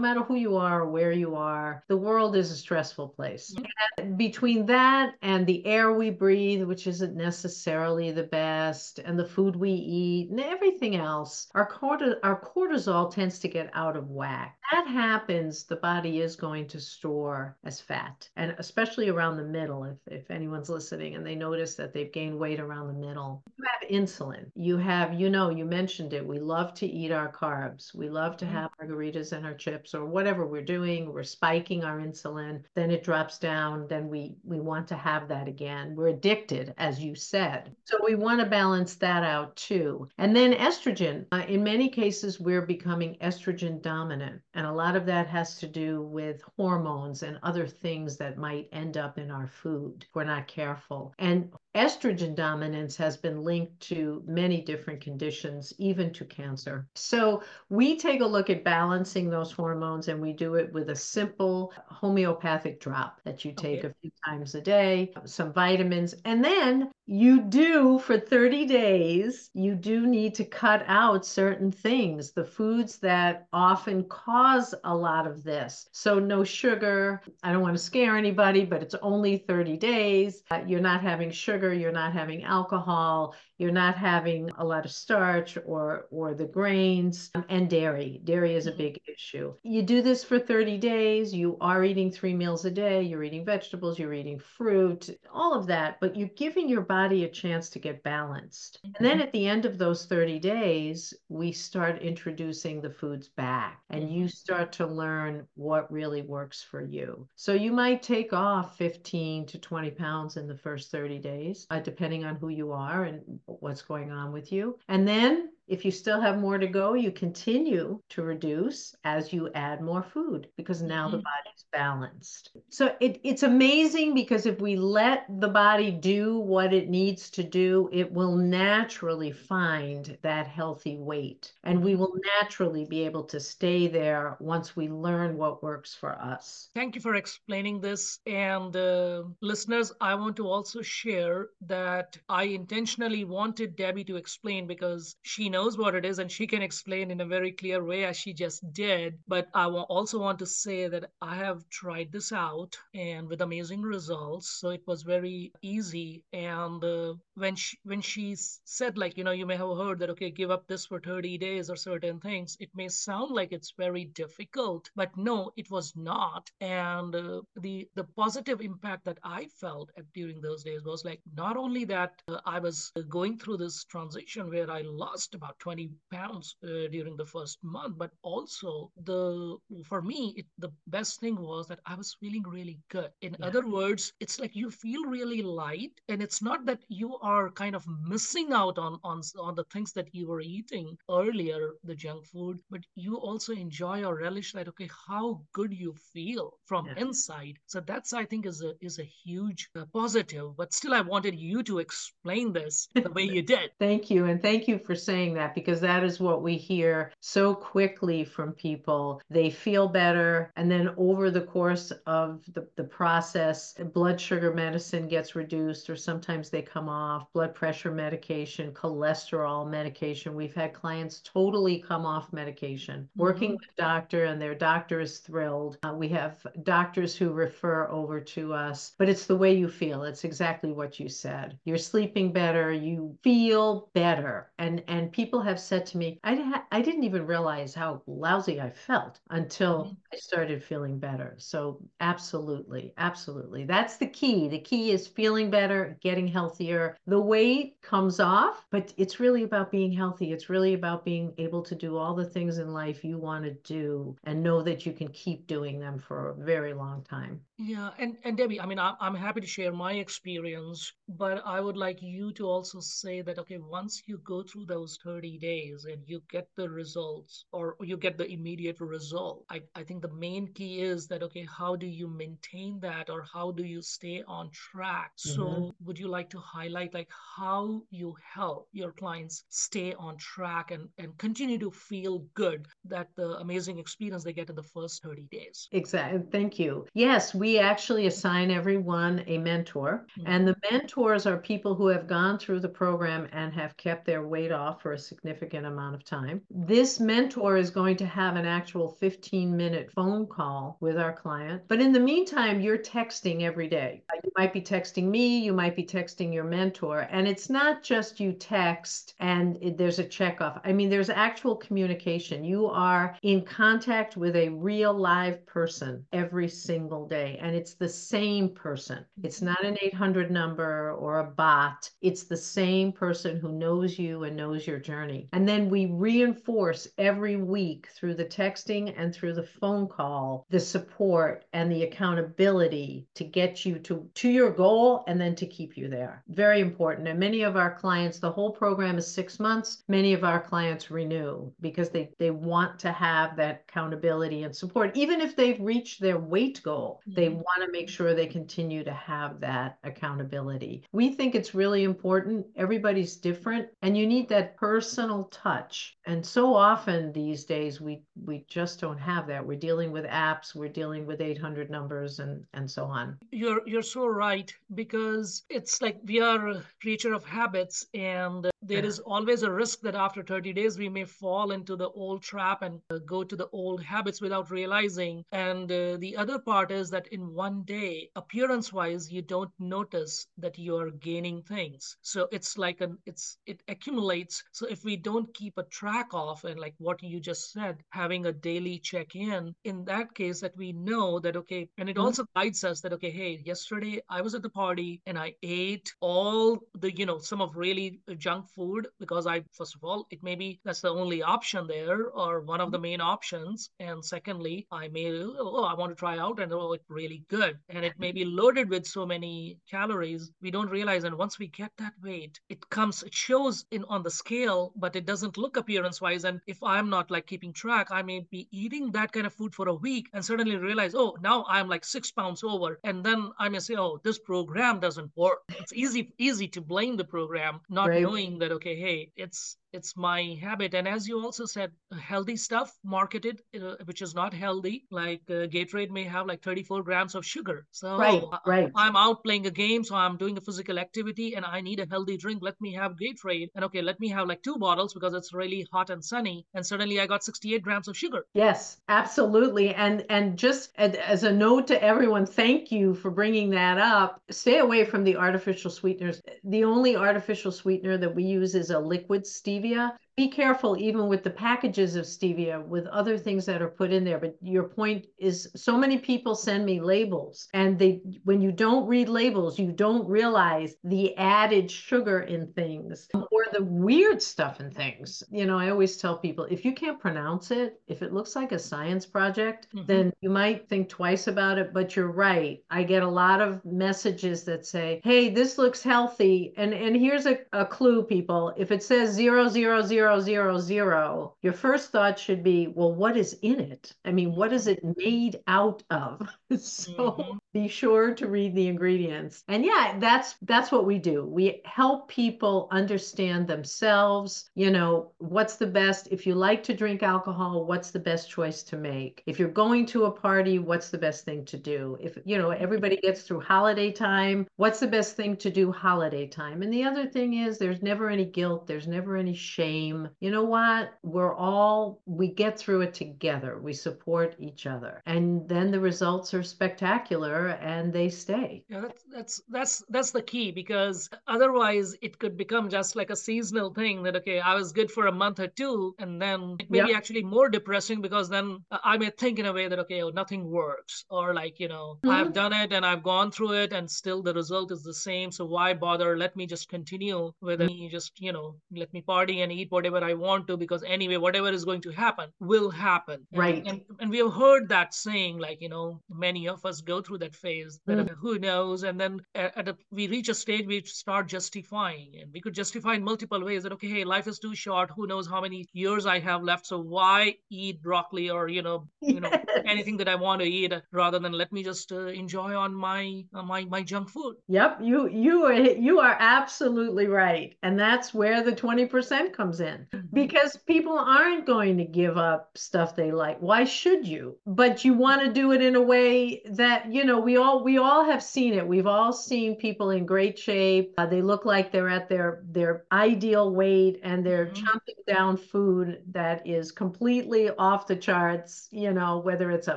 matter 0.00 0.22
who 0.22 0.36
you 0.36 0.56
are, 0.56 0.72
are, 0.72 0.86
where 0.86 1.12
you 1.12 1.34
are. 1.34 1.84
The 1.88 1.96
world 1.96 2.36
is 2.36 2.50
a 2.50 2.56
stressful 2.56 3.08
place. 3.08 3.54
And 3.98 4.16
between 4.16 4.66
that 4.66 5.14
and 5.22 5.46
the 5.46 5.64
air 5.66 5.92
we 5.92 6.10
breathe, 6.10 6.62
which 6.62 6.86
isn't 6.86 7.14
necessarily 7.14 8.10
the 8.10 8.22
best, 8.22 8.98
and 9.00 9.18
the 9.18 9.28
food 9.28 9.56
we 9.56 9.70
eat, 9.70 10.30
and 10.30 10.40
everything 10.40 10.96
else, 10.96 11.48
our, 11.54 11.66
corti- 11.66 12.20
our 12.22 12.40
cortisol 12.40 13.12
tends 13.12 13.38
to 13.40 13.48
get 13.48 13.70
out 13.74 13.96
of 13.96 14.08
whack. 14.08 14.56
That 14.72 14.86
happens, 14.86 15.64
the 15.64 15.76
body 15.76 16.20
is 16.20 16.36
going 16.36 16.68
to 16.68 16.80
store 16.80 17.56
as 17.64 17.80
fat, 17.80 18.28
and 18.36 18.54
especially 18.58 19.08
around 19.08 19.36
the 19.36 19.44
middle. 19.44 19.84
If, 19.84 19.98
if 20.06 20.30
anyone's 20.30 20.70
listening 20.70 20.91
and 20.92 21.26
they 21.26 21.34
notice 21.34 21.74
that 21.74 21.92
they've 21.92 22.12
gained 22.12 22.38
weight 22.38 22.60
around 22.60 22.86
the 22.86 23.06
middle, 23.06 23.42
you 23.58 23.64
have 23.64 23.90
insulin. 23.90 24.50
You 24.54 24.78
have, 24.78 25.12
you 25.12 25.28
know, 25.28 25.50
you 25.50 25.64
mentioned 25.64 26.12
it. 26.12 26.26
We 26.26 26.38
love 26.38 26.72
to 26.74 26.86
eat 26.86 27.12
our 27.12 27.30
carbs. 27.30 27.94
We 27.94 28.08
love 28.08 28.36
to 28.38 28.44
mm-hmm. 28.44 28.54
have 28.54 28.70
margaritas 28.82 29.32
and 29.32 29.44
our 29.44 29.54
chips 29.54 29.94
or 29.94 30.06
whatever 30.06 30.46
we're 30.46 30.62
we're 30.62 30.78
doing. 30.78 31.12
We're 31.12 31.24
spiking 31.24 31.82
our 31.82 31.98
insulin. 31.98 32.62
Then 32.74 32.90
it 32.90 33.02
drops 33.02 33.38
down. 33.38 33.86
Then 33.88 34.08
we 34.08 34.36
we 34.44 34.60
want 34.60 34.86
to 34.88 34.94
have 34.94 35.28
that 35.28 35.48
again. 35.48 35.96
We're 35.96 36.08
addicted 36.08 36.74
as 36.78 37.00
you 37.00 37.14
said. 37.14 37.74
So 37.84 37.98
we 38.04 38.14
want 38.14 38.40
to 38.40 38.46
balance 38.46 38.94
that 38.96 39.24
out 39.24 39.56
too. 39.56 40.08
And 40.18 40.34
then 40.36 40.52
estrogen. 40.52 41.26
Uh, 41.32 41.44
in 41.48 41.64
many 41.64 41.88
cases 41.88 42.38
we're 42.38 42.62
becoming 42.62 43.16
estrogen 43.20 43.82
dominant. 43.82 44.40
And 44.54 44.66
a 44.66 44.72
lot 44.72 44.96
of 44.96 45.06
that 45.06 45.26
has 45.26 45.58
to 45.58 45.66
do 45.66 46.02
with 46.02 46.42
hormones 46.56 47.22
and 47.22 47.38
other 47.42 47.66
things 47.66 48.16
that 48.18 48.38
might 48.38 48.68
end 48.72 48.96
up 48.96 49.18
in 49.18 49.30
our 49.30 49.48
food. 49.48 50.04
If 50.08 50.14
we're 50.14 50.24
not 50.24 50.46
careful 50.46 50.81
and 51.18 51.52
estrogen 51.74 52.34
dominance 52.34 52.96
has 52.96 53.16
been 53.16 53.42
linked 53.42 53.78
to 53.80 54.22
many 54.26 54.60
different 54.60 55.00
conditions, 55.00 55.72
even 55.78 56.12
to 56.12 56.24
cancer. 56.24 56.86
So 56.94 57.42
we 57.68 57.96
take 57.96 58.20
a 58.20 58.26
look 58.26 58.50
at 58.50 58.64
balancing 58.64 59.30
those 59.30 59.52
hormones 59.52 60.08
and 60.08 60.20
we 60.20 60.32
do 60.32 60.54
it 60.54 60.72
with 60.72 60.90
a 60.90 60.96
simple 60.96 61.72
homeopathic 61.86 62.80
drop 62.80 63.20
that 63.24 63.44
you 63.44 63.52
take 63.52 63.80
okay. 63.80 63.88
a 63.88 63.94
few 64.00 64.10
times 64.26 64.54
a 64.54 64.60
day, 64.60 65.12
some 65.24 65.52
vitamins, 65.52 66.14
and 66.24 66.44
then 66.44 66.90
you 67.06 67.40
do 67.42 67.98
for 67.98 68.18
30 68.18 68.64
days, 68.64 69.50
you 69.54 69.74
do 69.74 70.06
need 70.06 70.34
to 70.36 70.44
cut 70.44 70.84
out 70.86 71.26
certain 71.26 71.70
things, 71.70 72.32
the 72.32 72.44
foods 72.44 72.98
that 72.98 73.48
often 73.52 74.04
cause 74.04 74.74
a 74.84 74.94
lot 74.94 75.26
of 75.26 75.42
this. 75.42 75.88
So, 75.92 76.18
no 76.18 76.44
sugar. 76.44 77.20
I 77.42 77.52
don't 77.52 77.62
want 77.62 77.76
to 77.76 77.82
scare 77.82 78.16
anybody, 78.16 78.64
but 78.64 78.82
it's 78.82 78.94
only 79.02 79.38
30 79.38 79.76
days. 79.76 80.42
Uh, 80.50 80.62
you're 80.66 80.80
not 80.80 81.02
having 81.02 81.30
sugar, 81.30 81.61
you're 81.70 81.92
not 81.92 82.14
having 82.14 82.42
alcohol, 82.44 83.34
you're 83.62 83.70
not 83.70 83.96
having 83.96 84.50
a 84.58 84.64
lot 84.64 84.84
of 84.84 84.90
starch 84.90 85.56
or 85.64 86.06
or 86.10 86.34
the 86.34 86.44
grains 86.44 87.30
um, 87.36 87.44
and 87.48 87.70
dairy 87.70 88.20
dairy 88.24 88.54
is 88.54 88.66
a 88.66 88.70
mm-hmm. 88.70 88.78
big 88.78 89.00
issue 89.06 89.54
you 89.62 89.82
do 89.82 90.02
this 90.02 90.24
for 90.24 90.38
30 90.38 90.78
days 90.78 91.32
you 91.32 91.56
are 91.60 91.84
eating 91.84 92.10
three 92.10 92.34
meals 92.34 92.64
a 92.64 92.70
day 92.70 93.02
you're 93.02 93.22
eating 93.22 93.44
vegetables 93.44 94.00
you're 94.00 94.12
eating 94.12 94.38
fruit 94.38 95.08
all 95.32 95.54
of 95.54 95.66
that 95.68 95.98
but 96.00 96.16
you're 96.16 96.28
giving 96.36 96.68
your 96.68 96.80
body 96.80 97.22
a 97.22 97.28
chance 97.28 97.70
to 97.70 97.78
get 97.78 98.02
balanced 98.02 98.80
and 98.82 99.06
then 99.06 99.18
mm-hmm. 99.18 99.22
at 99.22 99.32
the 99.32 99.46
end 99.46 99.64
of 99.64 99.78
those 99.78 100.06
30 100.06 100.40
days 100.40 101.14
we 101.28 101.52
start 101.52 102.02
introducing 102.02 102.80
the 102.80 102.90
foods 102.90 103.28
back 103.28 103.80
and 103.90 104.10
you 104.10 104.24
mm-hmm. 104.24 104.28
start 104.28 104.72
to 104.72 104.86
learn 104.86 105.46
what 105.54 105.92
really 105.92 106.22
works 106.22 106.64
for 106.64 106.82
you 106.82 107.28
so 107.36 107.52
you 107.52 107.70
might 107.70 108.02
take 108.02 108.32
off 108.32 108.76
15 108.76 109.46
to 109.46 109.58
20 109.58 109.90
pounds 109.92 110.36
in 110.36 110.48
the 110.48 110.56
first 110.56 110.90
30 110.90 111.20
days 111.20 111.51
uh, 111.70 111.80
depending 111.80 112.24
on 112.24 112.36
who 112.36 112.48
you 112.48 112.72
are 112.72 113.04
and 113.04 113.22
what's 113.46 113.82
going 113.82 114.10
on 114.10 114.32
with 114.32 114.52
you. 114.52 114.78
And 114.88 115.06
then 115.06 115.51
if 115.68 115.84
you 115.84 115.90
still 115.90 116.20
have 116.20 116.38
more 116.38 116.58
to 116.58 116.66
go, 116.66 116.94
you 116.94 117.10
continue 117.10 118.00
to 118.10 118.22
reduce 118.22 118.94
as 119.04 119.32
you 119.32 119.50
add 119.54 119.80
more 119.80 120.02
food 120.02 120.48
because 120.56 120.82
now 120.82 121.06
mm-hmm. 121.06 121.16
the 121.16 121.22
body's 121.22 121.64
balanced. 121.72 122.50
So 122.68 122.94
it, 123.00 123.20
it's 123.24 123.42
amazing 123.42 124.14
because 124.14 124.46
if 124.46 124.60
we 124.60 124.76
let 124.76 125.24
the 125.40 125.48
body 125.48 125.90
do 125.90 126.38
what 126.38 126.74
it 126.74 126.88
needs 126.88 127.30
to 127.30 127.42
do, 127.42 127.88
it 127.92 128.12
will 128.12 128.36
naturally 128.36 129.32
find 129.32 130.18
that 130.22 130.46
healthy 130.46 130.98
weight. 130.98 131.52
And 131.64 131.82
we 131.82 131.94
will 131.94 132.14
naturally 132.40 132.84
be 132.84 133.04
able 133.04 133.24
to 133.24 133.40
stay 133.40 133.86
there 133.86 134.36
once 134.40 134.76
we 134.76 134.88
learn 134.88 135.36
what 135.36 135.62
works 135.62 135.94
for 135.94 136.12
us. 136.12 136.68
Thank 136.74 136.96
you 136.96 137.00
for 137.00 137.14
explaining 137.14 137.80
this. 137.80 138.18
And 138.26 138.74
uh, 138.76 139.22
listeners, 139.40 139.92
I 140.00 140.14
want 140.16 140.36
to 140.36 140.48
also 140.48 140.82
share 140.82 141.48
that 141.66 142.18
I 142.28 142.44
intentionally 142.44 143.24
wanted 143.24 143.76
Debbie 143.76 144.04
to 144.04 144.16
explain 144.16 144.66
because 144.66 145.16
she 145.22 145.48
knows 145.48 145.61
what 145.70 145.94
it 145.94 146.04
is 146.04 146.18
and 146.18 146.30
she 146.30 146.46
can 146.46 146.62
explain 146.62 147.10
in 147.10 147.20
a 147.20 147.26
very 147.26 147.52
clear 147.52 147.82
way 147.84 148.04
as 148.04 148.16
she 148.16 148.32
just 148.32 148.60
did. 148.72 149.18
But 149.28 149.48
I 149.54 149.66
also 149.66 150.18
want 150.18 150.38
to 150.40 150.46
say 150.46 150.88
that 150.88 151.10
I 151.20 151.36
have 151.36 151.68
tried 151.70 152.10
this 152.12 152.32
out 152.32 152.76
and 152.94 153.28
with 153.28 153.40
amazing 153.40 153.82
results. 153.82 154.48
So 154.60 154.70
it 154.70 154.82
was 154.86 155.02
very 155.02 155.52
easy. 155.62 156.24
And 156.32 156.82
uh, 156.84 157.14
when 157.34 157.54
she 157.56 157.78
when 157.84 158.00
she 158.00 158.34
said 158.36 158.98
like 158.98 159.16
you 159.16 159.24
know 159.24 159.30
you 159.30 159.46
may 159.46 159.56
have 159.56 159.76
heard 159.76 159.98
that 159.98 160.10
okay 160.10 160.30
give 160.30 160.50
up 160.50 160.66
this 160.66 160.86
for 160.86 161.00
30 161.00 161.38
days 161.38 161.70
or 161.70 161.76
certain 161.76 162.20
things 162.20 162.56
it 162.60 162.70
may 162.74 162.88
sound 162.88 163.30
like 163.30 163.52
it's 163.52 163.72
very 163.78 164.04
difficult 164.04 164.90
but 164.94 165.16
no 165.16 165.50
it 165.56 165.70
was 165.70 165.94
not 165.96 166.50
and 166.60 167.14
uh, 167.14 167.40
the 167.56 167.88
the 167.94 168.04
positive 168.16 168.60
impact 168.60 169.04
that 169.04 169.18
i 169.24 169.46
felt 169.60 169.90
at, 169.96 170.04
during 170.12 170.40
those 170.40 170.62
days 170.62 170.82
was 170.84 171.04
like 171.04 171.20
not 171.34 171.56
only 171.56 171.84
that 171.84 172.12
uh, 172.28 172.38
i 172.44 172.58
was 172.58 172.92
going 173.08 173.38
through 173.38 173.56
this 173.56 173.84
transition 173.84 174.48
where 174.50 174.70
i 174.70 174.82
lost 174.82 175.34
about 175.42 175.58
20 175.58 175.90
pounds 176.10 176.56
uh, 176.64 176.88
during 176.90 177.16
the 177.16 177.26
first 177.26 177.58
month 177.62 177.98
but 177.98 178.10
also 178.22 178.90
the 179.04 179.56
for 179.84 180.00
me 180.02 180.34
it, 180.36 180.46
the 180.58 180.70
best 180.86 181.18
thing 181.20 181.36
was 181.40 181.66
that 181.66 181.80
i 181.86 181.94
was 181.94 182.14
feeling 182.20 182.44
really 182.46 182.78
good 182.90 183.10
in 183.22 183.34
yeah. 183.38 183.46
other 183.46 183.66
words 183.66 184.12
it's 184.20 184.38
like 184.38 184.54
you 184.54 184.70
feel 184.70 185.02
really 185.04 185.42
light 185.42 185.90
and 186.08 186.22
it's 186.22 186.42
not 186.42 186.64
that 186.64 186.80
you 186.88 187.16
are 187.18 187.50
kind 187.50 187.74
of 187.74 187.84
missing 188.06 188.52
out 188.52 188.78
on 188.78 188.98
on 189.02 189.20
on 189.38 189.54
the 189.54 189.64
things 189.72 189.92
that 189.92 190.08
you 190.12 190.28
were 190.28 190.40
eating 190.40 190.96
earlier 191.10 191.70
the 191.84 191.94
junk 191.94 192.24
food 192.26 192.60
but 192.70 192.80
you 192.94 193.16
also 193.16 193.52
enjoy 193.52 194.04
or 194.04 194.16
relish 194.16 194.52
that 194.52 194.68
okay 194.68 194.88
how 195.08 195.40
good 195.52 195.72
you 195.72 195.94
feel 196.12 196.52
from 196.66 196.86
yeah. 196.86 196.94
inside 196.98 197.56
so 197.66 197.80
that's 197.80 198.12
i 198.12 198.24
think 198.24 198.46
is 198.46 198.62
a 198.62 198.72
is 198.80 198.98
a 198.98 199.10
huge 199.24 199.68
uh, 199.76 199.84
positive 199.92 200.56
but 200.56 200.72
still 200.72 200.94
i 200.94 201.00
wanted 201.00 201.34
you 201.34 201.62
to 201.62 201.78
explain 201.78 202.52
this 202.52 202.88
the 202.94 203.10
way 203.10 203.22
you 203.36 203.42
did 203.42 203.70
thank 203.78 204.10
you 204.10 204.26
and 204.26 204.40
thank 204.42 204.68
you 204.68 204.78
for 204.78 204.94
saying 204.94 205.31
that 205.34 205.54
because 205.54 205.80
that 205.80 206.04
is 206.04 206.20
what 206.20 206.42
we 206.42 206.56
hear 206.56 207.12
so 207.20 207.54
quickly 207.54 208.24
from 208.24 208.52
people 208.52 209.20
they 209.30 209.50
feel 209.50 209.88
better 209.88 210.52
and 210.56 210.70
then 210.70 210.90
over 210.96 211.30
the 211.30 211.40
course 211.40 211.92
of 212.06 212.42
the, 212.54 212.66
the 212.76 212.84
process 212.84 213.74
blood 213.92 214.20
sugar 214.20 214.52
medicine 214.52 215.08
gets 215.08 215.34
reduced 215.34 215.88
or 215.88 215.96
sometimes 215.96 216.50
they 216.50 216.62
come 216.62 216.88
off 216.88 217.02
off 217.12 217.32
blood 217.32 217.54
pressure 217.54 217.90
medication, 217.90 218.72
cholesterol 218.72 219.68
medication. 219.68 220.34
We've 220.34 220.54
had 220.54 220.72
clients 220.72 221.20
totally 221.20 221.78
come 221.78 222.06
off 222.06 222.32
medication, 222.32 223.02
mm-hmm. 223.02 223.22
working 223.22 223.52
with 223.52 223.76
doctor, 223.76 224.24
and 224.24 224.40
their 224.40 224.54
doctor 224.54 225.00
is 225.00 225.18
thrilled. 225.18 225.78
Uh, 225.82 225.94
we 225.94 226.08
have 226.08 226.46
doctors 226.62 227.16
who 227.16 227.32
refer 227.32 227.88
over 227.88 228.20
to 228.20 228.52
us, 228.52 228.92
but 228.98 229.08
it's 229.08 229.26
the 229.26 229.36
way 229.36 229.54
you 229.54 229.68
feel. 229.68 230.04
It's 230.04 230.24
exactly 230.24 230.72
what 230.72 230.98
you 230.98 231.08
said. 231.08 231.58
You're 231.64 231.78
sleeping 231.78 232.32
better, 232.32 232.72
you 232.72 233.16
feel 233.22 233.90
better, 233.94 234.50
and 234.58 234.82
and 234.88 235.12
people 235.12 235.21
people 235.22 235.40
have 235.40 235.60
said 235.60 235.86
to 235.86 235.98
me, 235.98 236.18
I, 236.24 236.62
I 236.72 236.82
didn't 236.82 237.04
even 237.04 237.28
realize 237.28 237.76
how 237.76 238.02
lousy 238.08 238.60
I 238.60 238.70
felt 238.70 239.20
until 239.30 239.84
mm-hmm. 239.84 239.94
I 240.12 240.16
started 240.16 240.64
feeling 240.64 240.98
better. 240.98 241.36
So, 241.38 241.80
absolutely, 242.00 242.92
absolutely. 242.98 243.64
That's 243.64 243.98
the 243.98 244.08
key. 244.08 244.48
The 244.48 244.58
key 244.58 244.90
is 244.90 245.06
feeling 245.06 245.48
better, 245.48 245.96
getting 246.00 246.26
healthier. 246.26 246.96
The 247.06 247.20
weight 247.20 247.76
comes 247.82 248.18
off, 248.18 248.66
but 248.70 248.92
it's 248.96 249.20
really 249.20 249.44
about 249.44 249.70
being 249.70 249.92
healthy. 249.92 250.32
It's 250.32 250.50
really 250.50 250.74
about 250.74 251.04
being 251.04 251.32
able 251.38 251.62
to 251.62 251.76
do 251.76 251.96
all 251.96 252.16
the 252.16 252.24
things 252.24 252.58
in 252.58 252.72
life 252.72 253.04
you 253.04 253.16
want 253.16 253.44
to 253.44 253.52
do 253.62 254.16
and 254.24 254.42
know 254.42 254.60
that 254.62 254.84
you 254.84 254.92
can 254.92 255.06
keep 255.08 255.46
doing 255.46 255.78
them 255.78 256.00
for 256.00 256.30
a 256.30 256.34
very 256.34 256.74
long 256.74 257.04
time. 257.04 257.40
Yeah, 257.58 257.90
and 257.98 258.16
and 258.24 258.36
Debbie, 258.36 258.60
I 258.60 258.66
mean, 258.66 258.80
I'm 258.80 258.96
I'm 259.00 259.14
happy 259.14 259.40
to 259.40 259.46
share 259.46 259.70
my 259.70 259.92
experience, 259.92 260.92
but 261.08 261.40
I 261.46 261.60
would 261.60 261.76
like 261.76 262.02
you 262.02 262.32
to 262.32 262.48
also 262.48 262.80
say 262.80 263.22
that 263.22 263.38
okay, 263.38 263.58
once 263.58 264.02
you 264.06 264.18
go 264.24 264.42
through 264.42 264.66
those 264.66 264.98
30 265.04 265.11
days 265.20 265.84
and 265.84 266.02
you 266.06 266.22
get 266.30 266.48
the 266.56 266.68
results 266.68 267.44
or 267.52 267.76
you 267.80 267.96
get 267.96 268.18
the 268.18 268.26
immediate 268.26 268.80
result, 268.80 269.44
I 269.48 269.60
I 269.74 269.84
think 269.84 270.02
the 270.02 270.12
main 270.26 270.48
key 270.48 270.80
is 270.80 271.06
that 271.08 271.22
okay, 271.22 271.46
how 271.58 271.76
do 271.76 271.86
you 271.86 272.08
maintain 272.08 272.80
that 272.80 273.10
or 273.10 273.24
how 273.32 273.52
do 273.52 273.64
you 273.64 273.82
stay 273.82 274.22
on 274.26 274.50
track? 274.50 275.12
Mm-hmm. 275.16 275.34
So, 275.34 275.74
would 275.84 275.98
you 275.98 276.08
like 276.08 276.30
to 276.30 276.38
highlight 276.38 276.94
like 276.94 277.10
how 277.36 277.82
you 277.90 278.16
help 278.34 278.68
your 278.72 278.92
clients 278.92 279.44
stay 279.48 279.94
on 279.94 280.16
track 280.16 280.70
and 280.72 280.88
and 280.98 281.16
continue 281.18 281.58
to 281.58 281.70
feel 281.70 282.26
good 282.34 282.66
that 282.84 283.08
the 283.14 283.38
amazing 283.38 283.78
experience 283.78 284.24
they 284.24 284.32
get 284.32 284.50
in 284.50 284.56
the 284.56 284.62
first 284.74 285.02
30 285.02 285.28
days? 285.30 285.68
Exactly. 285.72 286.22
Thank 286.30 286.58
you. 286.58 286.86
Yes, 286.94 287.34
we 287.34 287.52
we 287.52 287.58
actually 287.58 288.06
assign 288.06 288.50
everyone 288.50 289.22
a 289.26 289.36
mentor. 289.36 290.06
Mm-hmm. 290.18 290.32
And 290.32 290.48
the 290.48 290.56
mentors 290.70 291.26
are 291.26 291.36
people 291.36 291.74
who 291.74 291.88
have 291.88 292.06
gone 292.06 292.38
through 292.38 292.60
the 292.60 292.68
program 292.68 293.28
and 293.32 293.52
have 293.52 293.76
kept 293.76 294.06
their 294.06 294.26
weight 294.26 294.52
off 294.52 294.80
for 294.80 294.92
a 294.94 294.98
significant 295.02 295.66
amount 295.66 295.94
of 295.94 296.04
time. 296.04 296.40
This 296.50 297.00
mentor 297.00 297.56
is 297.56 297.70
going 297.70 297.96
to 297.96 298.06
have 298.06 298.36
an 298.36 298.46
actual 298.46 298.88
15 298.88 299.56
minute 299.56 299.90
phone 299.92 300.26
call 300.26 300.76
with 300.80 300.98
our 300.98 301.12
client. 301.12 301.62
But 301.68 301.80
in 301.80 301.92
the 301.92 302.00
meantime, 302.00 302.60
you're 302.60 302.78
texting 302.78 303.42
every 303.42 303.68
day. 303.68 304.02
Uh, 304.12 304.18
you 304.24 304.30
might 304.36 304.52
be 304.52 304.60
texting 304.60 305.08
me, 305.08 305.38
you 305.38 305.52
might 305.52 305.76
be 305.76 305.84
texting 305.84 306.32
your 306.32 306.44
mentor. 306.44 307.08
And 307.10 307.26
it's 307.26 307.50
not 307.50 307.82
just 307.82 308.20
you 308.20 308.32
text 308.32 309.14
and 309.20 309.58
it, 309.60 309.76
there's 309.76 309.98
a 309.98 310.04
checkoff. 310.04 310.60
I 310.64 310.72
mean, 310.72 310.88
there's 310.88 311.10
actual 311.10 311.56
communication. 311.56 312.44
You 312.44 312.66
are 312.66 313.16
in 313.22 313.44
contact 313.44 314.16
with 314.16 314.36
a 314.36 314.48
real 314.50 314.94
live 314.94 315.44
person 315.46 316.04
every 316.12 316.48
single 316.48 317.06
day 317.06 317.38
and 317.40 317.54
it's 317.56 317.74
the 317.74 317.88
same 317.88 318.50
person. 318.50 319.04
It's 319.22 319.42
not 319.42 319.64
an 319.64 319.76
800 319.80 320.30
number 320.30 320.92
or 320.92 321.20
a 321.20 321.24
bot. 321.24 321.90
It's 322.00 322.24
the 322.24 322.36
same 322.36 322.92
person 322.92 323.38
who 323.38 323.52
knows 323.52 323.98
you 323.98 324.24
and 324.24 324.36
knows 324.36 324.66
your 324.66 324.78
journey. 324.78 324.91
And 325.32 325.48
then 325.48 325.70
we 325.70 325.86
reinforce 325.86 326.88
every 326.98 327.36
week 327.36 327.88
through 327.94 328.14
the 328.14 328.24
texting 328.24 328.94
and 328.96 329.14
through 329.14 329.34
the 329.34 329.42
phone 329.42 329.88
call 329.88 330.46
the 330.50 330.60
support 330.60 331.44
and 331.52 331.70
the 331.70 331.84
accountability 331.84 333.06
to 333.14 333.24
get 333.24 333.64
you 333.64 333.78
to 333.80 334.08
to 334.14 334.28
your 334.28 334.50
goal 334.50 335.04
and 335.06 335.20
then 335.20 335.34
to 335.36 335.46
keep 335.46 335.76
you 335.76 335.88
there. 335.88 336.22
Very 336.28 336.60
important. 336.60 337.08
And 337.08 337.18
many 337.18 337.42
of 337.42 337.56
our 337.56 337.74
clients, 337.74 338.18
the 338.18 338.30
whole 338.30 338.50
program 338.50 338.98
is 338.98 339.12
6 339.12 339.40
months. 339.40 339.82
Many 339.88 340.12
of 340.12 340.24
our 340.24 340.40
clients 340.40 340.90
renew 340.90 341.50
because 341.60 341.90
they 341.90 342.10
they 342.18 342.30
want 342.30 342.78
to 342.80 342.92
have 342.92 343.36
that 343.36 343.64
accountability 343.68 344.42
and 344.42 344.54
support 344.54 344.96
even 344.96 345.20
if 345.20 345.36
they've 345.36 345.60
reached 345.60 346.00
their 346.00 346.18
weight 346.18 346.60
goal. 346.62 347.00
They 347.06 347.26
mm-hmm. 347.26 347.36
want 347.36 347.64
to 347.64 347.72
make 347.72 347.88
sure 347.88 348.14
they 348.14 348.26
continue 348.26 348.84
to 348.84 348.92
have 348.92 349.40
that 349.40 349.78
accountability. 349.84 350.84
We 350.92 351.10
think 351.10 351.34
it's 351.34 351.54
really 351.54 351.84
important. 351.84 352.46
Everybody's 352.56 353.16
different 353.16 353.68
and 353.82 353.96
you 353.96 354.06
need 354.06 354.28
that 354.28 354.56
personal 354.82 355.24
touch. 355.30 355.96
And 356.06 356.26
so 356.26 356.54
often 356.54 357.12
these 357.12 357.44
days 357.44 357.80
we 357.80 358.02
we 358.24 358.44
just 358.48 358.80
don't 358.80 358.98
have 358.98 359.28
that. 359.28 359.46
We're 359.46 359.58
dealing 359.68 359.92
with 359.92 360.04
apps, 360.06 360.56
we're 360.56 360.68
dealing 360.80 361.06
with 361.06 361.20
800 361.20 361.70
numbers 361.70 362.18
and 362.18 362.44
and 362.52 362.68
so 362.68 362.86
on. 362.86 363.16
You're 363.30 363.62
you're 363.64 363.82
so 363.82 364.06
right 364.06 364.52
because 364.74 365.44
it's 365.48 365.80
like 365.80 366.00
we 366.04 366.20
are 366.20 366.48
a 366.48 366.62
creature 366.80 367.12
of 367.12 367.24
habits 367.24 367.86
and 367.94 368.50
there 368.62 368.84
is 368.84 369.00
always 369.00 369.42
a 369.42 369.50
risk 369.50 369.80
that 369.80 369.96
after 369.96 370.22
30 370.22 370.52
days 370.52 370.78
we 370.78 370.88
may 370.88 371.04
fall 371.04 371.50
into 371.50 371.74
the 371.74 371.90
old 371.90 372.22
trap 372.22 372.62
and 372.62 372.80
uh, 372.90 372.98
go 372.98 373.24
to 373.24 373.36
the 373.36 373.48
old 373.52 373.82
habits 373.82 374.20
without 374.20 374.50
realizing 374.50 375.24
and 375.32 375.70
uh, 375.72 375.96
the 375.98 376.16
other 376.16 376.38
part 376.38 376.70
is 376.70 376.88
that 376.90 377.08
in 377.08 377.34
one 377.34 377.62
day 377.64 378.08
appearance 378.14 378.72
wise 378.72 379.10
you 379.10 379.20
don't 379.20 379.50
notice 379.58 380.26
that 380.38 380.58
you're 380.58 380.92
gaining 380.92 381.42
things 381.42 381.96
so 382.02 382.28
it's 382.30 382.56
like 382.56 382.80
an 382.80 382.96
it's 383.04 383.38
it 383.46 383.62
accumulates 383.68 384.44
so 384.52 384.66
if 384.74 384.84
we 384.84 384.96
don't 384.96 385.34
keep 385.34 385.58
a 385.58 385.70
track 385.78 386.08
of 386.12 386.44
and 386.44 386.58
like 386.58 386.74
what 386.78 387.02
you 387.02 387.20
just 387.20 387.52
said 387.52 387.76
having 387.90 388.26
a 388.26 388.32
daily 388.32 388.78
check 388.78 389.14
in 389.14 389.54
in 389.64 389.84
that 389.84 390.14
case 390.14 390.40
that 390.40 390.56
we 390.56 390.72
know 390.72 391.18
that 391.18 391.36
okay 391.36 391.68
and 391.78 391.88
it 391.88 391.96
mm-hmm. 391.96 392.06
also 392.06 392.24
guides 392.36 392.64
us 392.64 392.80
that 392.80 392.92
okay 392.92 393.10
hey 393.10 393.32
yesterday 393.44 394.00
i 394.08 394.20
was 394.20 394.34
at 394.34 394.42
the 394.42 394.56
party 394.62 395.00
and 395.06 395.18
i 395.18 395.32
ate 395.42 395.92
all 396.00 396.58
the 396.80 396.90
you 396.96 397.06
know 397.06 397.18
some 397.18 397.40
of 397.40 397.56
really 397.56 398.00
junk 398.18 398.46
food 398.54 398.88
because 398.98 399.26
I, 399.26 399.44
first 399.52 399.74
of 399.74 399.84
all, 399.84 400.06
it 400.10 400.22
may 400.22 400.34
be 400.34 400.60
that's 400.64 400.80
the 400.80 400.90
only 401.02 401.22
option 401.22 401.66
there 401.66 402.08
or 402.10 402.40
one 402.40 402.60
of 402.60 402.70
the 402.70 402.78
mm-hmm. 402.78 402.82
main 402.82 403.00
options. 403.00 403.70
And 403.80 404.04
secondly, 404.04 404.66
I 404.70 404.88
may, 404.88 405.06
oh, 405.12 405.64
I 405.64 405.74
want 405.74 405.90
to 405.92 405.96
try 405.96 406.18
out 406.18 406.40
and 406.40 406.52
oh, 406.52 406.72
it's 406.72 406.84
really 406.88 407.24
good. 407.28 407.58
And 407.68 407.84
it 407.84 407.98
may 407.98 408.12
be 408.12 408.24
loaded 408.24 408.68
with 408.68 408.86
so 408.86 409.06
many 409.06 409.58
calories. 409.70 410.30
We 410.40 410.50
don't 410.50 410.70
realize. 410.70 411.04
And 411.04 411.16
once 411.16 411.38
we 411.38 411.48
get 411.48 411.72
that 411.78 411.94
weight, 412.02 412.38
it 412.48 412.68
comes, 412.70 413.02
it 413.02 413.14
shows 413.14 413.64
in 413.70 413.84
on 413.88 414.02
the 414.02 414.10
scale, 414.10 414.51
but 414.76 414.96
it 414.96 415.06
doesn't 415.06 415.36
look 415.36 415.56
appearance 415.56 416.00
wise. 416.00 416.24
And 416.24 416.40
if 416.46 416.62
I'm 416.62 416.88
not 416.90 417.10
like 417.10 417.26
keeping 417.26 417.52
track, 417.52 417.88
I 417.90 418.02
may 418.02 418.20
be 418.30 418.48
eating 418.50 418.90
that 418.92 419.12
kind 419.12 419.26
of 419.26 419.32
food 419.32 419.54
for 419.54 419.68
a 419.68 419.74
week 419.74 420.08
and 420.12 420.24
suddenly 420.24 420.56
realize, 420.56 420.94
oh, 420.94 421.16
now 421.22 421.44
I'm 421.48 421.68
like 421.68 421.84
six 421.84 422.10
pounds 422.10 422.42
over. 422.42 422.78
And 422.84 423.04
then 423.04 423.30
I 423.38 423.48
may 423.48 423.60
say, 423.60 423.76
oh, 423.76 424.00
this 424.04 424.18
program 424.18 424.80
doesn't 424.80 425.10
work. 425.16 425.40
It's 425.60 425.72
easy, 425.72 426.12
easy 426.18 426.48
to 426.48 426.60
blame 426.60 426.96
the 426.96 427.04
program, 427.04 427.60
not 427.68 427.88
right. 427.88 428.02
knowing 428.02 428.38
that 428.38 428.52
okay 428.52 428.76
hey 428.76 429.10
it's 429.16 429.56
it's 429.72 429.96
my 429.96 430.36
habit. 430.40 430.74
And 430.74 430.86
as 430.86 431.08
you 431.08 431.22
also 431.22 431.44
said 431.46 431.72
healthy 432.00 432.36
stuff 432.36 432.72
marketed 432.84 433.40
uh, 433.60 433.76
which 433.84 434.02
is 434.02 434.14
not 434.14 434.34
healthy 434.34 434.84
like 434.90 435.22
uh, 435.28 435.46
gatorade 435.54 435.90
may 435.90 436.04
have 436.04 436.26
like 436.26 436.42
34 436.42 436.82
grams 436.82 437.14
of 437.14 437.24
sugar. 437.24 437.66
So 437.70 437.96
right, 437.96 438.22
right. 438.46 438.70
I, 438.74 438.86
i'm 438.86 438.96
out 438.96 439.22
playing 439.24 439.46
a 439.46 439.50
game 439.50 439.84
so 439.84 439.94
i'm 439.94 440.16
doing 440.16 440.36
a 440.36 440.40
physical 440.40 440.78
activity 440.78 441.34
and 441.34 441.44
i 441.44 441.60
need 441.60 441.80
a 441.80 441.86
healthy 441.90 442.16
drink. 442.16 442.40
Let 442.42 442.60
me 442.60 442.72
have 442.74 442.92
gatorade. 442.96 443.48
And 443.54 443.64
okay 443.64 443.82
let 443.82 443.98
me 444.00 444.08
have 444.08 444.28
like 444.28 444.42
two 444.42 444.56
bottles 444.56 444.94
because 444.94 445.14
it's 445.14 445.32
really 445.32 445.66
hot 445.72 445.90
and 445.90 446.04
sunny. 446.04 446.46
And 446.54 446.64
suddenly 446.66 447.00
i 447.00 447.06
got 447.06 447.24
68 447.24 447.62
grams 447.62 447.88
of 447.88 447.96
sugar. 447.96 448.26
Yes 448.34 448.78
absolutely. 448.88 449.74
And 449.74 450.04
and 450.08 450.36
just 450.36 450.70
as 450.76 451.22
a 451.24 451.32
note 451.32 451.66
to 451.68 451.82
everyone 451.82 452.26
thank 452.26 452.70
you 452.70 452.94
for 452.94 453.10
bringing 453.10 453.50
that 453.50 453.78
up. 453.78 454.20
Stay 454.30 454.58
away 454.58 454.84
from 454.84 455.04
the 455.04 455.16
artificial 455.16 455.70
sweeteners. 455.70 456.20
The 456.44 456.64
only 456.64 456.96
artificial 456.96 457.52
sweetener 457.52 457.96
that 457.98 458.14
we 458.14 458.24
use 458.24 458.54
is 458.54 458.70
a 458.70 458.78
liquid 458.78 459.24
stevia 459.24 459.61
stevia 459.62 459.94
be 460.16 460.28
careful 460.28 460.76
even 460.78 461.08
with 461.08 461.22
the 461.22 461.30
packages 461.30 461.96
of 461.96 462.04
stevia 462.04 462.64
with 462.66 462.86
other 462.88 463.16
things 463.16 463.46
that 463.46 463.62
are 463.62 463.68
put 463.68 463.92
in 463.92 464.04
there 464.04 464.18
but 464.18 464.36
your 464.42 464.64
point 464.64 465.06
is 465.18 465.50
so 465.56 465.76
many 465.76 465.98
people 465.98 466.34
send 466.34 466.64
me 466.64 466.80
labels 466.80 467.48
and 467.54 467.78
they 467.78 468.00
when 468.24 468.40
you 468.40 468.52
don't 468.52 468.86
read 468.86 469.08
labels 469.08 469.58
you 469.58 469.72
don't 469.72 470.06
realize 470.06 470.74
the 470.84 471.16
added 471.16 471.70
sugar 471.70 472.20
in 472.20 472.46
things 472.52 473.08
or 473.14 473.44
the 473.52 473.64
weird 473.64 474.22
stuff 474.22 474.60
in 474.60 474.70
things. 474.70 475.22
You 475.30 475.46
know 475.46 475.58
i 475.58 475.70
always 475.70 475.96
tell 475.96 476.18
people 476.18 476.44
if 476.44 476.64
you 476.64 476.72
can't 476.74 477.00
pronounce 477.00 477.50
it 477.50 477.80
if 477.86 478.02
it 478.02 478.12
looks 478.12 478.36
like 478.36 478.52
a 478.52 478.58
science 478.58 479.06
project 479.06 479.68
mm-hmm. 479.74 479.86
then 479.86 480.12
you 480.20 480.30
might 480.30 480.68
think 480.68 480.88
twice 480.88 481.26
about 481.26 481.58
it 481.58 481.72
but 481.72 481.96
you're 481.96 482.10
right. 482.10 482.62
I 482.70 482.82
get 482.82 483.02
a 483.02 483.08
lot 483.08 483.40
of 483.40 483.64
messages 483.64 484.44
that 484.44 484.66
say 484.66 485.00
hey 485.04 485.30
this 485.30 485.58
looks 485.58 485.82
healthy. 485.82 486.52
And 486.56 486.72
and 486.74 486.96
here's 486.96 487.26
a, 487.26 487.38
a 487.52 487.64
clue 487.64 488.02
people. 488.02 488.52
If 488.56 488.70
it 488.70 488.82
says 488.82 489.10
zero 489.10 489.48
zero 489.48 489.82
zero 489.82 490.01
zero 490.02 490.20
zero 490.20 490.58
zero, 490.58 491.34
your 491.42 491.52
first 491.52 491.92
thought 491.92 492.18
should 492.18 492.42
be, 492.42 492.66
well, 492.66 492.92
what 492.92 493.16
is 493.16 493.38
in 493.42 493.60
it? 493.60 493.92
I 494.04 494.10
mean, 494.10 494.34
what 494.34 494.52
is 494.52 494.66
it 494.66 494.80
made 494.96 495.38
out 495.46 495.82
of? 495.90 496.28
so 496.58 496.92
mm-hmm. 496.92 497.38
be 497.52 497.68
sure 497.68 498.12
to 498.14 498.26
read 498.26 498.54
the 498.54 498.66
ingredients. 498.66 499.44
And 499.46 499.64
yeah, 499.64 499.96
that's 500.00 500.34
that's 500.42 500.72
what 500.72 500.86
we 500.86 500.98
do. 500.98 501.24
We 501.24 501.62
help 501.64 502.08
people 502.08 502.66
understand 502.72 503.46
themselves, 503.46 504.50
you 504.56 504.70
know, 504.70 505.12
what's 505.18 505.56
the 505.56 505.66
best 505.68 506.08
if 506.10 506.26
you 506.26 506.34
like 506.34 506.64
to 506.64 506.74
drink 506.74 507.02
alcohol, 507.04 507.64
what's 507.64 507.92
the 507.92 508.00
best 508.00 508.28
choice 508.28 508.64
to 508.64 508.76
make? 508.76 509.22
If 509.26 509.38
you're 509.38 509.48
going 509.48 509.86
to 509.86 510.06
a 510.06 510.10
party, 510.10 510.58
what's 510.58 510.90
the 510.90 510.98
best 510.98 511.24
thing 511.24 511.44
to 511.44 511.56
do? 511.56 511.96
If 512.00 512.18
you 512.24 512.38
know, 512.38 512.50
everybody 512.50 512.96
gets 512.96 513.22
through 513.22 513.42
holiday 513.42 513.92
time, 513.92 514.48
what's 514.56 514.80
the 514.80 514.88
best 514.88 515.14
thing 515.14 515.36
to 515.36 515.50
do 515.50 515.70
holiday 515.70 516.26
time? 516.26 516.62
And 516.62 516.72
the 516.72 516.82
other 516.82 517.06
thing 517.06 517.34
is 517.34 517.58
there's 517.58 517.82
never 517.82 518.10
any 518.10 518.24
guilt, 518.24 518.66
there's 518.66 518.88
never 518.88 519.16
any 519.16 519.34
shame 519.34 519.91
team, 519.92 520.08
you 520.20 520.30
know 520.30 520.44
what? 520.44 520.94
We're 521.02 521.34
all, 521.34 522.00
we 522.06 522.28
get 522.28 522.58
through 522.58 522.82
it 522.82 522.94
together. 522.94 523.58
We 523.60 523.72
support 523.72 524.36
each 524.38 524.66
other. 524.66 525.02
And 525.06 525.48
then 525.48 525.70
the 525.70 525.80
results 525.80 526.34
are 526.34 526.42
spectacular 526.42 527.48
and 527.48 527.92
they 527.92 528.08
stay. 528.08 528.64
Yeah, 528.68 528.80
that's 528.80 529.04
that's 529.12 529.42
that's 529.48 529.84
that's 529.88 530.10
the 530.10 530.22
key 530.22 530.50
because 530.50 531.08
otherwise 531.26 531.94
it 532.02 532.18
could 532.18 532.36
become 532.36 532.68
just 532.68 532.96
like 532.96 533.10
a 533.10 533.16
seasonal 533.16 533.72
thing 533.72 534.02
that 534.02 534.16
okay, 534.16 534.40
I 534.40 534.54
was 534.54 534.72
good 534.72 534.90
for 534.90 535.06
a 535.06 535.12
month 535.12 535.40
or 535.40 535.48
two, 535.48 535.94
and 535.98 536.20
then 536.20 536.56
it 536.58 536.70
may 536.70 536.78
yep. 536.78 536.86
be 536.88 536.94
actually 536.94 537.22
more 537.22 537.48
depressing 537.48 538.00
because 538.00 538.28
then 538.28 538.58
I 538.70 538.96
may 538.98 539.10
think 539.10 539.38
in 539.38 539.46
a 539.46 539.52
way 539.52 539.68
that 539.68 539.78
okay, 539.80 540.02
oh, 540.02 540.10
nothing 540.10 540.50
works, 540.50 541.04
or 541.10 541.34
like 541.34 541.60
you 541.60 541.68
know, 541.68 541.98
mm-hmm. 542.04 542.10
I've 542.10 542.32
done 542.32 542.52
it 542.52 542.72
and 542.72 542.84
I've 542.84 543.02
gone 543.02 543.30
through 543.30 543.54
it, 543.54 543.72
and 543.72 543.90
still 543.90 544.22
the 544.22 544.34
result 544.34 544.72
is 544.72 544.82
the 544.82 544.94
same. 544.94 545.30
So 545.30 545.44
why 545.44 545.74
bother? 545.74 546.16
Let 546.16 546.36
me 546.36 546.46
just 546.46 546.68
continue 546.68 547.32
with 547.40 547.60
mm-hmm. 547.60 547.66
me, 547.66 547.88
just 547.90 548.20
you 548.20 548.32
know, 548.32 548.56
let 548.74 548.92
me 548.92 549.02
party 549.02 549.42
and 549.42 549.52
eat 549.52 549.70
whatever 549.82 550.04
I 550.04 550.14
want 550.14 550.46
to 550.46 550.56
because 550.56 550.84
anyway, 550.84 551.16
whatever 551.16 551.48
is 551.48 551.64
going 551.64 551.80
to 551.82 551.90
happen 551.90 552.30
will 552.38 552.70
happen. 552.70 553.26
Right. 553.32 553.58
And, 553.58 553.68
and, 553.68 553.80
and 554.00 554.10
we 554.10 554.18
have 554.18 554.32
heard 554.32 554.68
that 554.68 554.94
saying, 554.94 555.38
like 555.38 555.60
you 555.60 555.68
know, 555.68 556.00
many 556.08 556.48
of 556.48 556.64
us 556.64 556.80
go 556.80 557.00
through 557.02 557.18
that 557.18 557.34
phase. 557.34 557.80
That 557.86 557.98
mm-hmm. 557.98 558.14
who 558.14 558.38
knows? 558.38 558.84
And 558.84 559.00
then 559.00 559.20
at, 559.34 559.68
a, 559.68 559.76
we 559.90 560.06
reach 560.06 560.28
a 560.28 560.34
stage 560.34 560.66
we 560.66 560.82
start 560.82 561.26
justifying, 561.26 562.12
and 562.20 562.30
we 562.32 562.40
could 562.40 562.54
justify 562.54 562.94
in 562.94 563.02
multiple 563.02 563.44
ways 563.44 563.64
that 563.64 563.72
okay, 563.72 563.88
hey, 563.88 564.04
life 564.04 564.28
is 564.28 564.38
too 564.38 564.54
short. 564.54 564.90
Who 564.96 565.06
knows 565.08 565.26
how 565.26 565.40
many 565.40 565.66
years 565.72 566.06
I 566.06 566.20
have 566.20 566.42
left? 566.42 566.66
So 566.66 566.78
why 566.78 567.34
eat 567.50 567.82
broccoli 567.82 568.30
or 568.30 568.48
you 568.48 568.62
know, 568.62 568.86
you 569.00 569.20
know, 569.20 569.30
anything 569.64 569.96
that 569.96 570.08
I 570.08 570.14
want 570.14 570.42
to 570.42 570.48
eat 570.48 570.72
rather 570.92 571.18
than 571.18 571.32
let 571.32 571.52
me 571.52 571.64
just 571.64 571.90
uh, 571.90 572.06
enjoy 572.06 572.54
on 572.54 572.72
my 572.74 573.24
uh, 573.34 573.42
my 573.42 573.64
my 573.64 573.82
junk 573.82 574.10
food. 574.10 574.36
Yep, 574.46 574.78
you 574.82 575.08
you 575.08 575.44
are 575.44 575.54
you 575.54 575.98
are 575.98 576.16
absolutely 576.20 577.08
right, 577.08 577.56
and 577.64 577.78
that's 577.78 578.14
where 578.14 578.44
the 578.44 578.54
twenty 578.54 578.86
percent 578.86 579.36
comes 579.36 579.60
in 579.60 579.71
mm-hmm. 579.80 580.06
because 580.12 580.56
people 580.66 580.98
aren't 580.98 581.46
going 581.46 581.78
to 581.78 581.84
give 581.84 582.16
up 582.16 582.56
stuff 582.56 582.96
they 582.96 583.12
like. 583.12 583.38
Why 583.40 583.64
should 583.64 584.06
you? 584.06 584.38
But 584.46 584.84
you 584.84 584.94
want 584.94 585.22
to 585.22 585.32
do 585.32 585.52
it 585.52 585.62
in 585.62 585.76
a 585.76 585.80
way 585.80 586.42
that 586.46 586.92
you 586.92 587.04
know 587.04 587.20
we 587.20 587.36
all 587.36 587.62
we 587.62 587.78
all 587.78 588.04
have 588.04 588.22
seen 588.22 588.54
it. 588.54 588.66
We've 588.66 588.86
all 588.86 589.12
seen 589.12 589.56
people 589.56 589.90
in 589.90 590.06
great 590.06 590.38
shape. 590.38 590.94
Uh, 590.98 591.06
they 591.06 591.22
look 591.22 591.44
like 591.44 591.72
they're 591.72 591.88
at 591.88 592.08
their 592.08 592.42
their 592.44 592.84
ideal 592.92 593.54
weight 593.54 594.00
and 594.02 594.24
they're 594.24 594.46
mm-hmm. 594.46 594.64
chomping 594.64 595.06
down 595.06 595.36
food 595.36 596.02
that 596.12 596.46
is 596.46 596.72
completely 596.72 597.50
off 597.50 597.86
the 597.86 597.96
charts. 597.96 598.68
You 598.70 598.92
know 598.92 599.18
whether 599.18 599.50
it's 599.50 599.68
a 599.68 599.76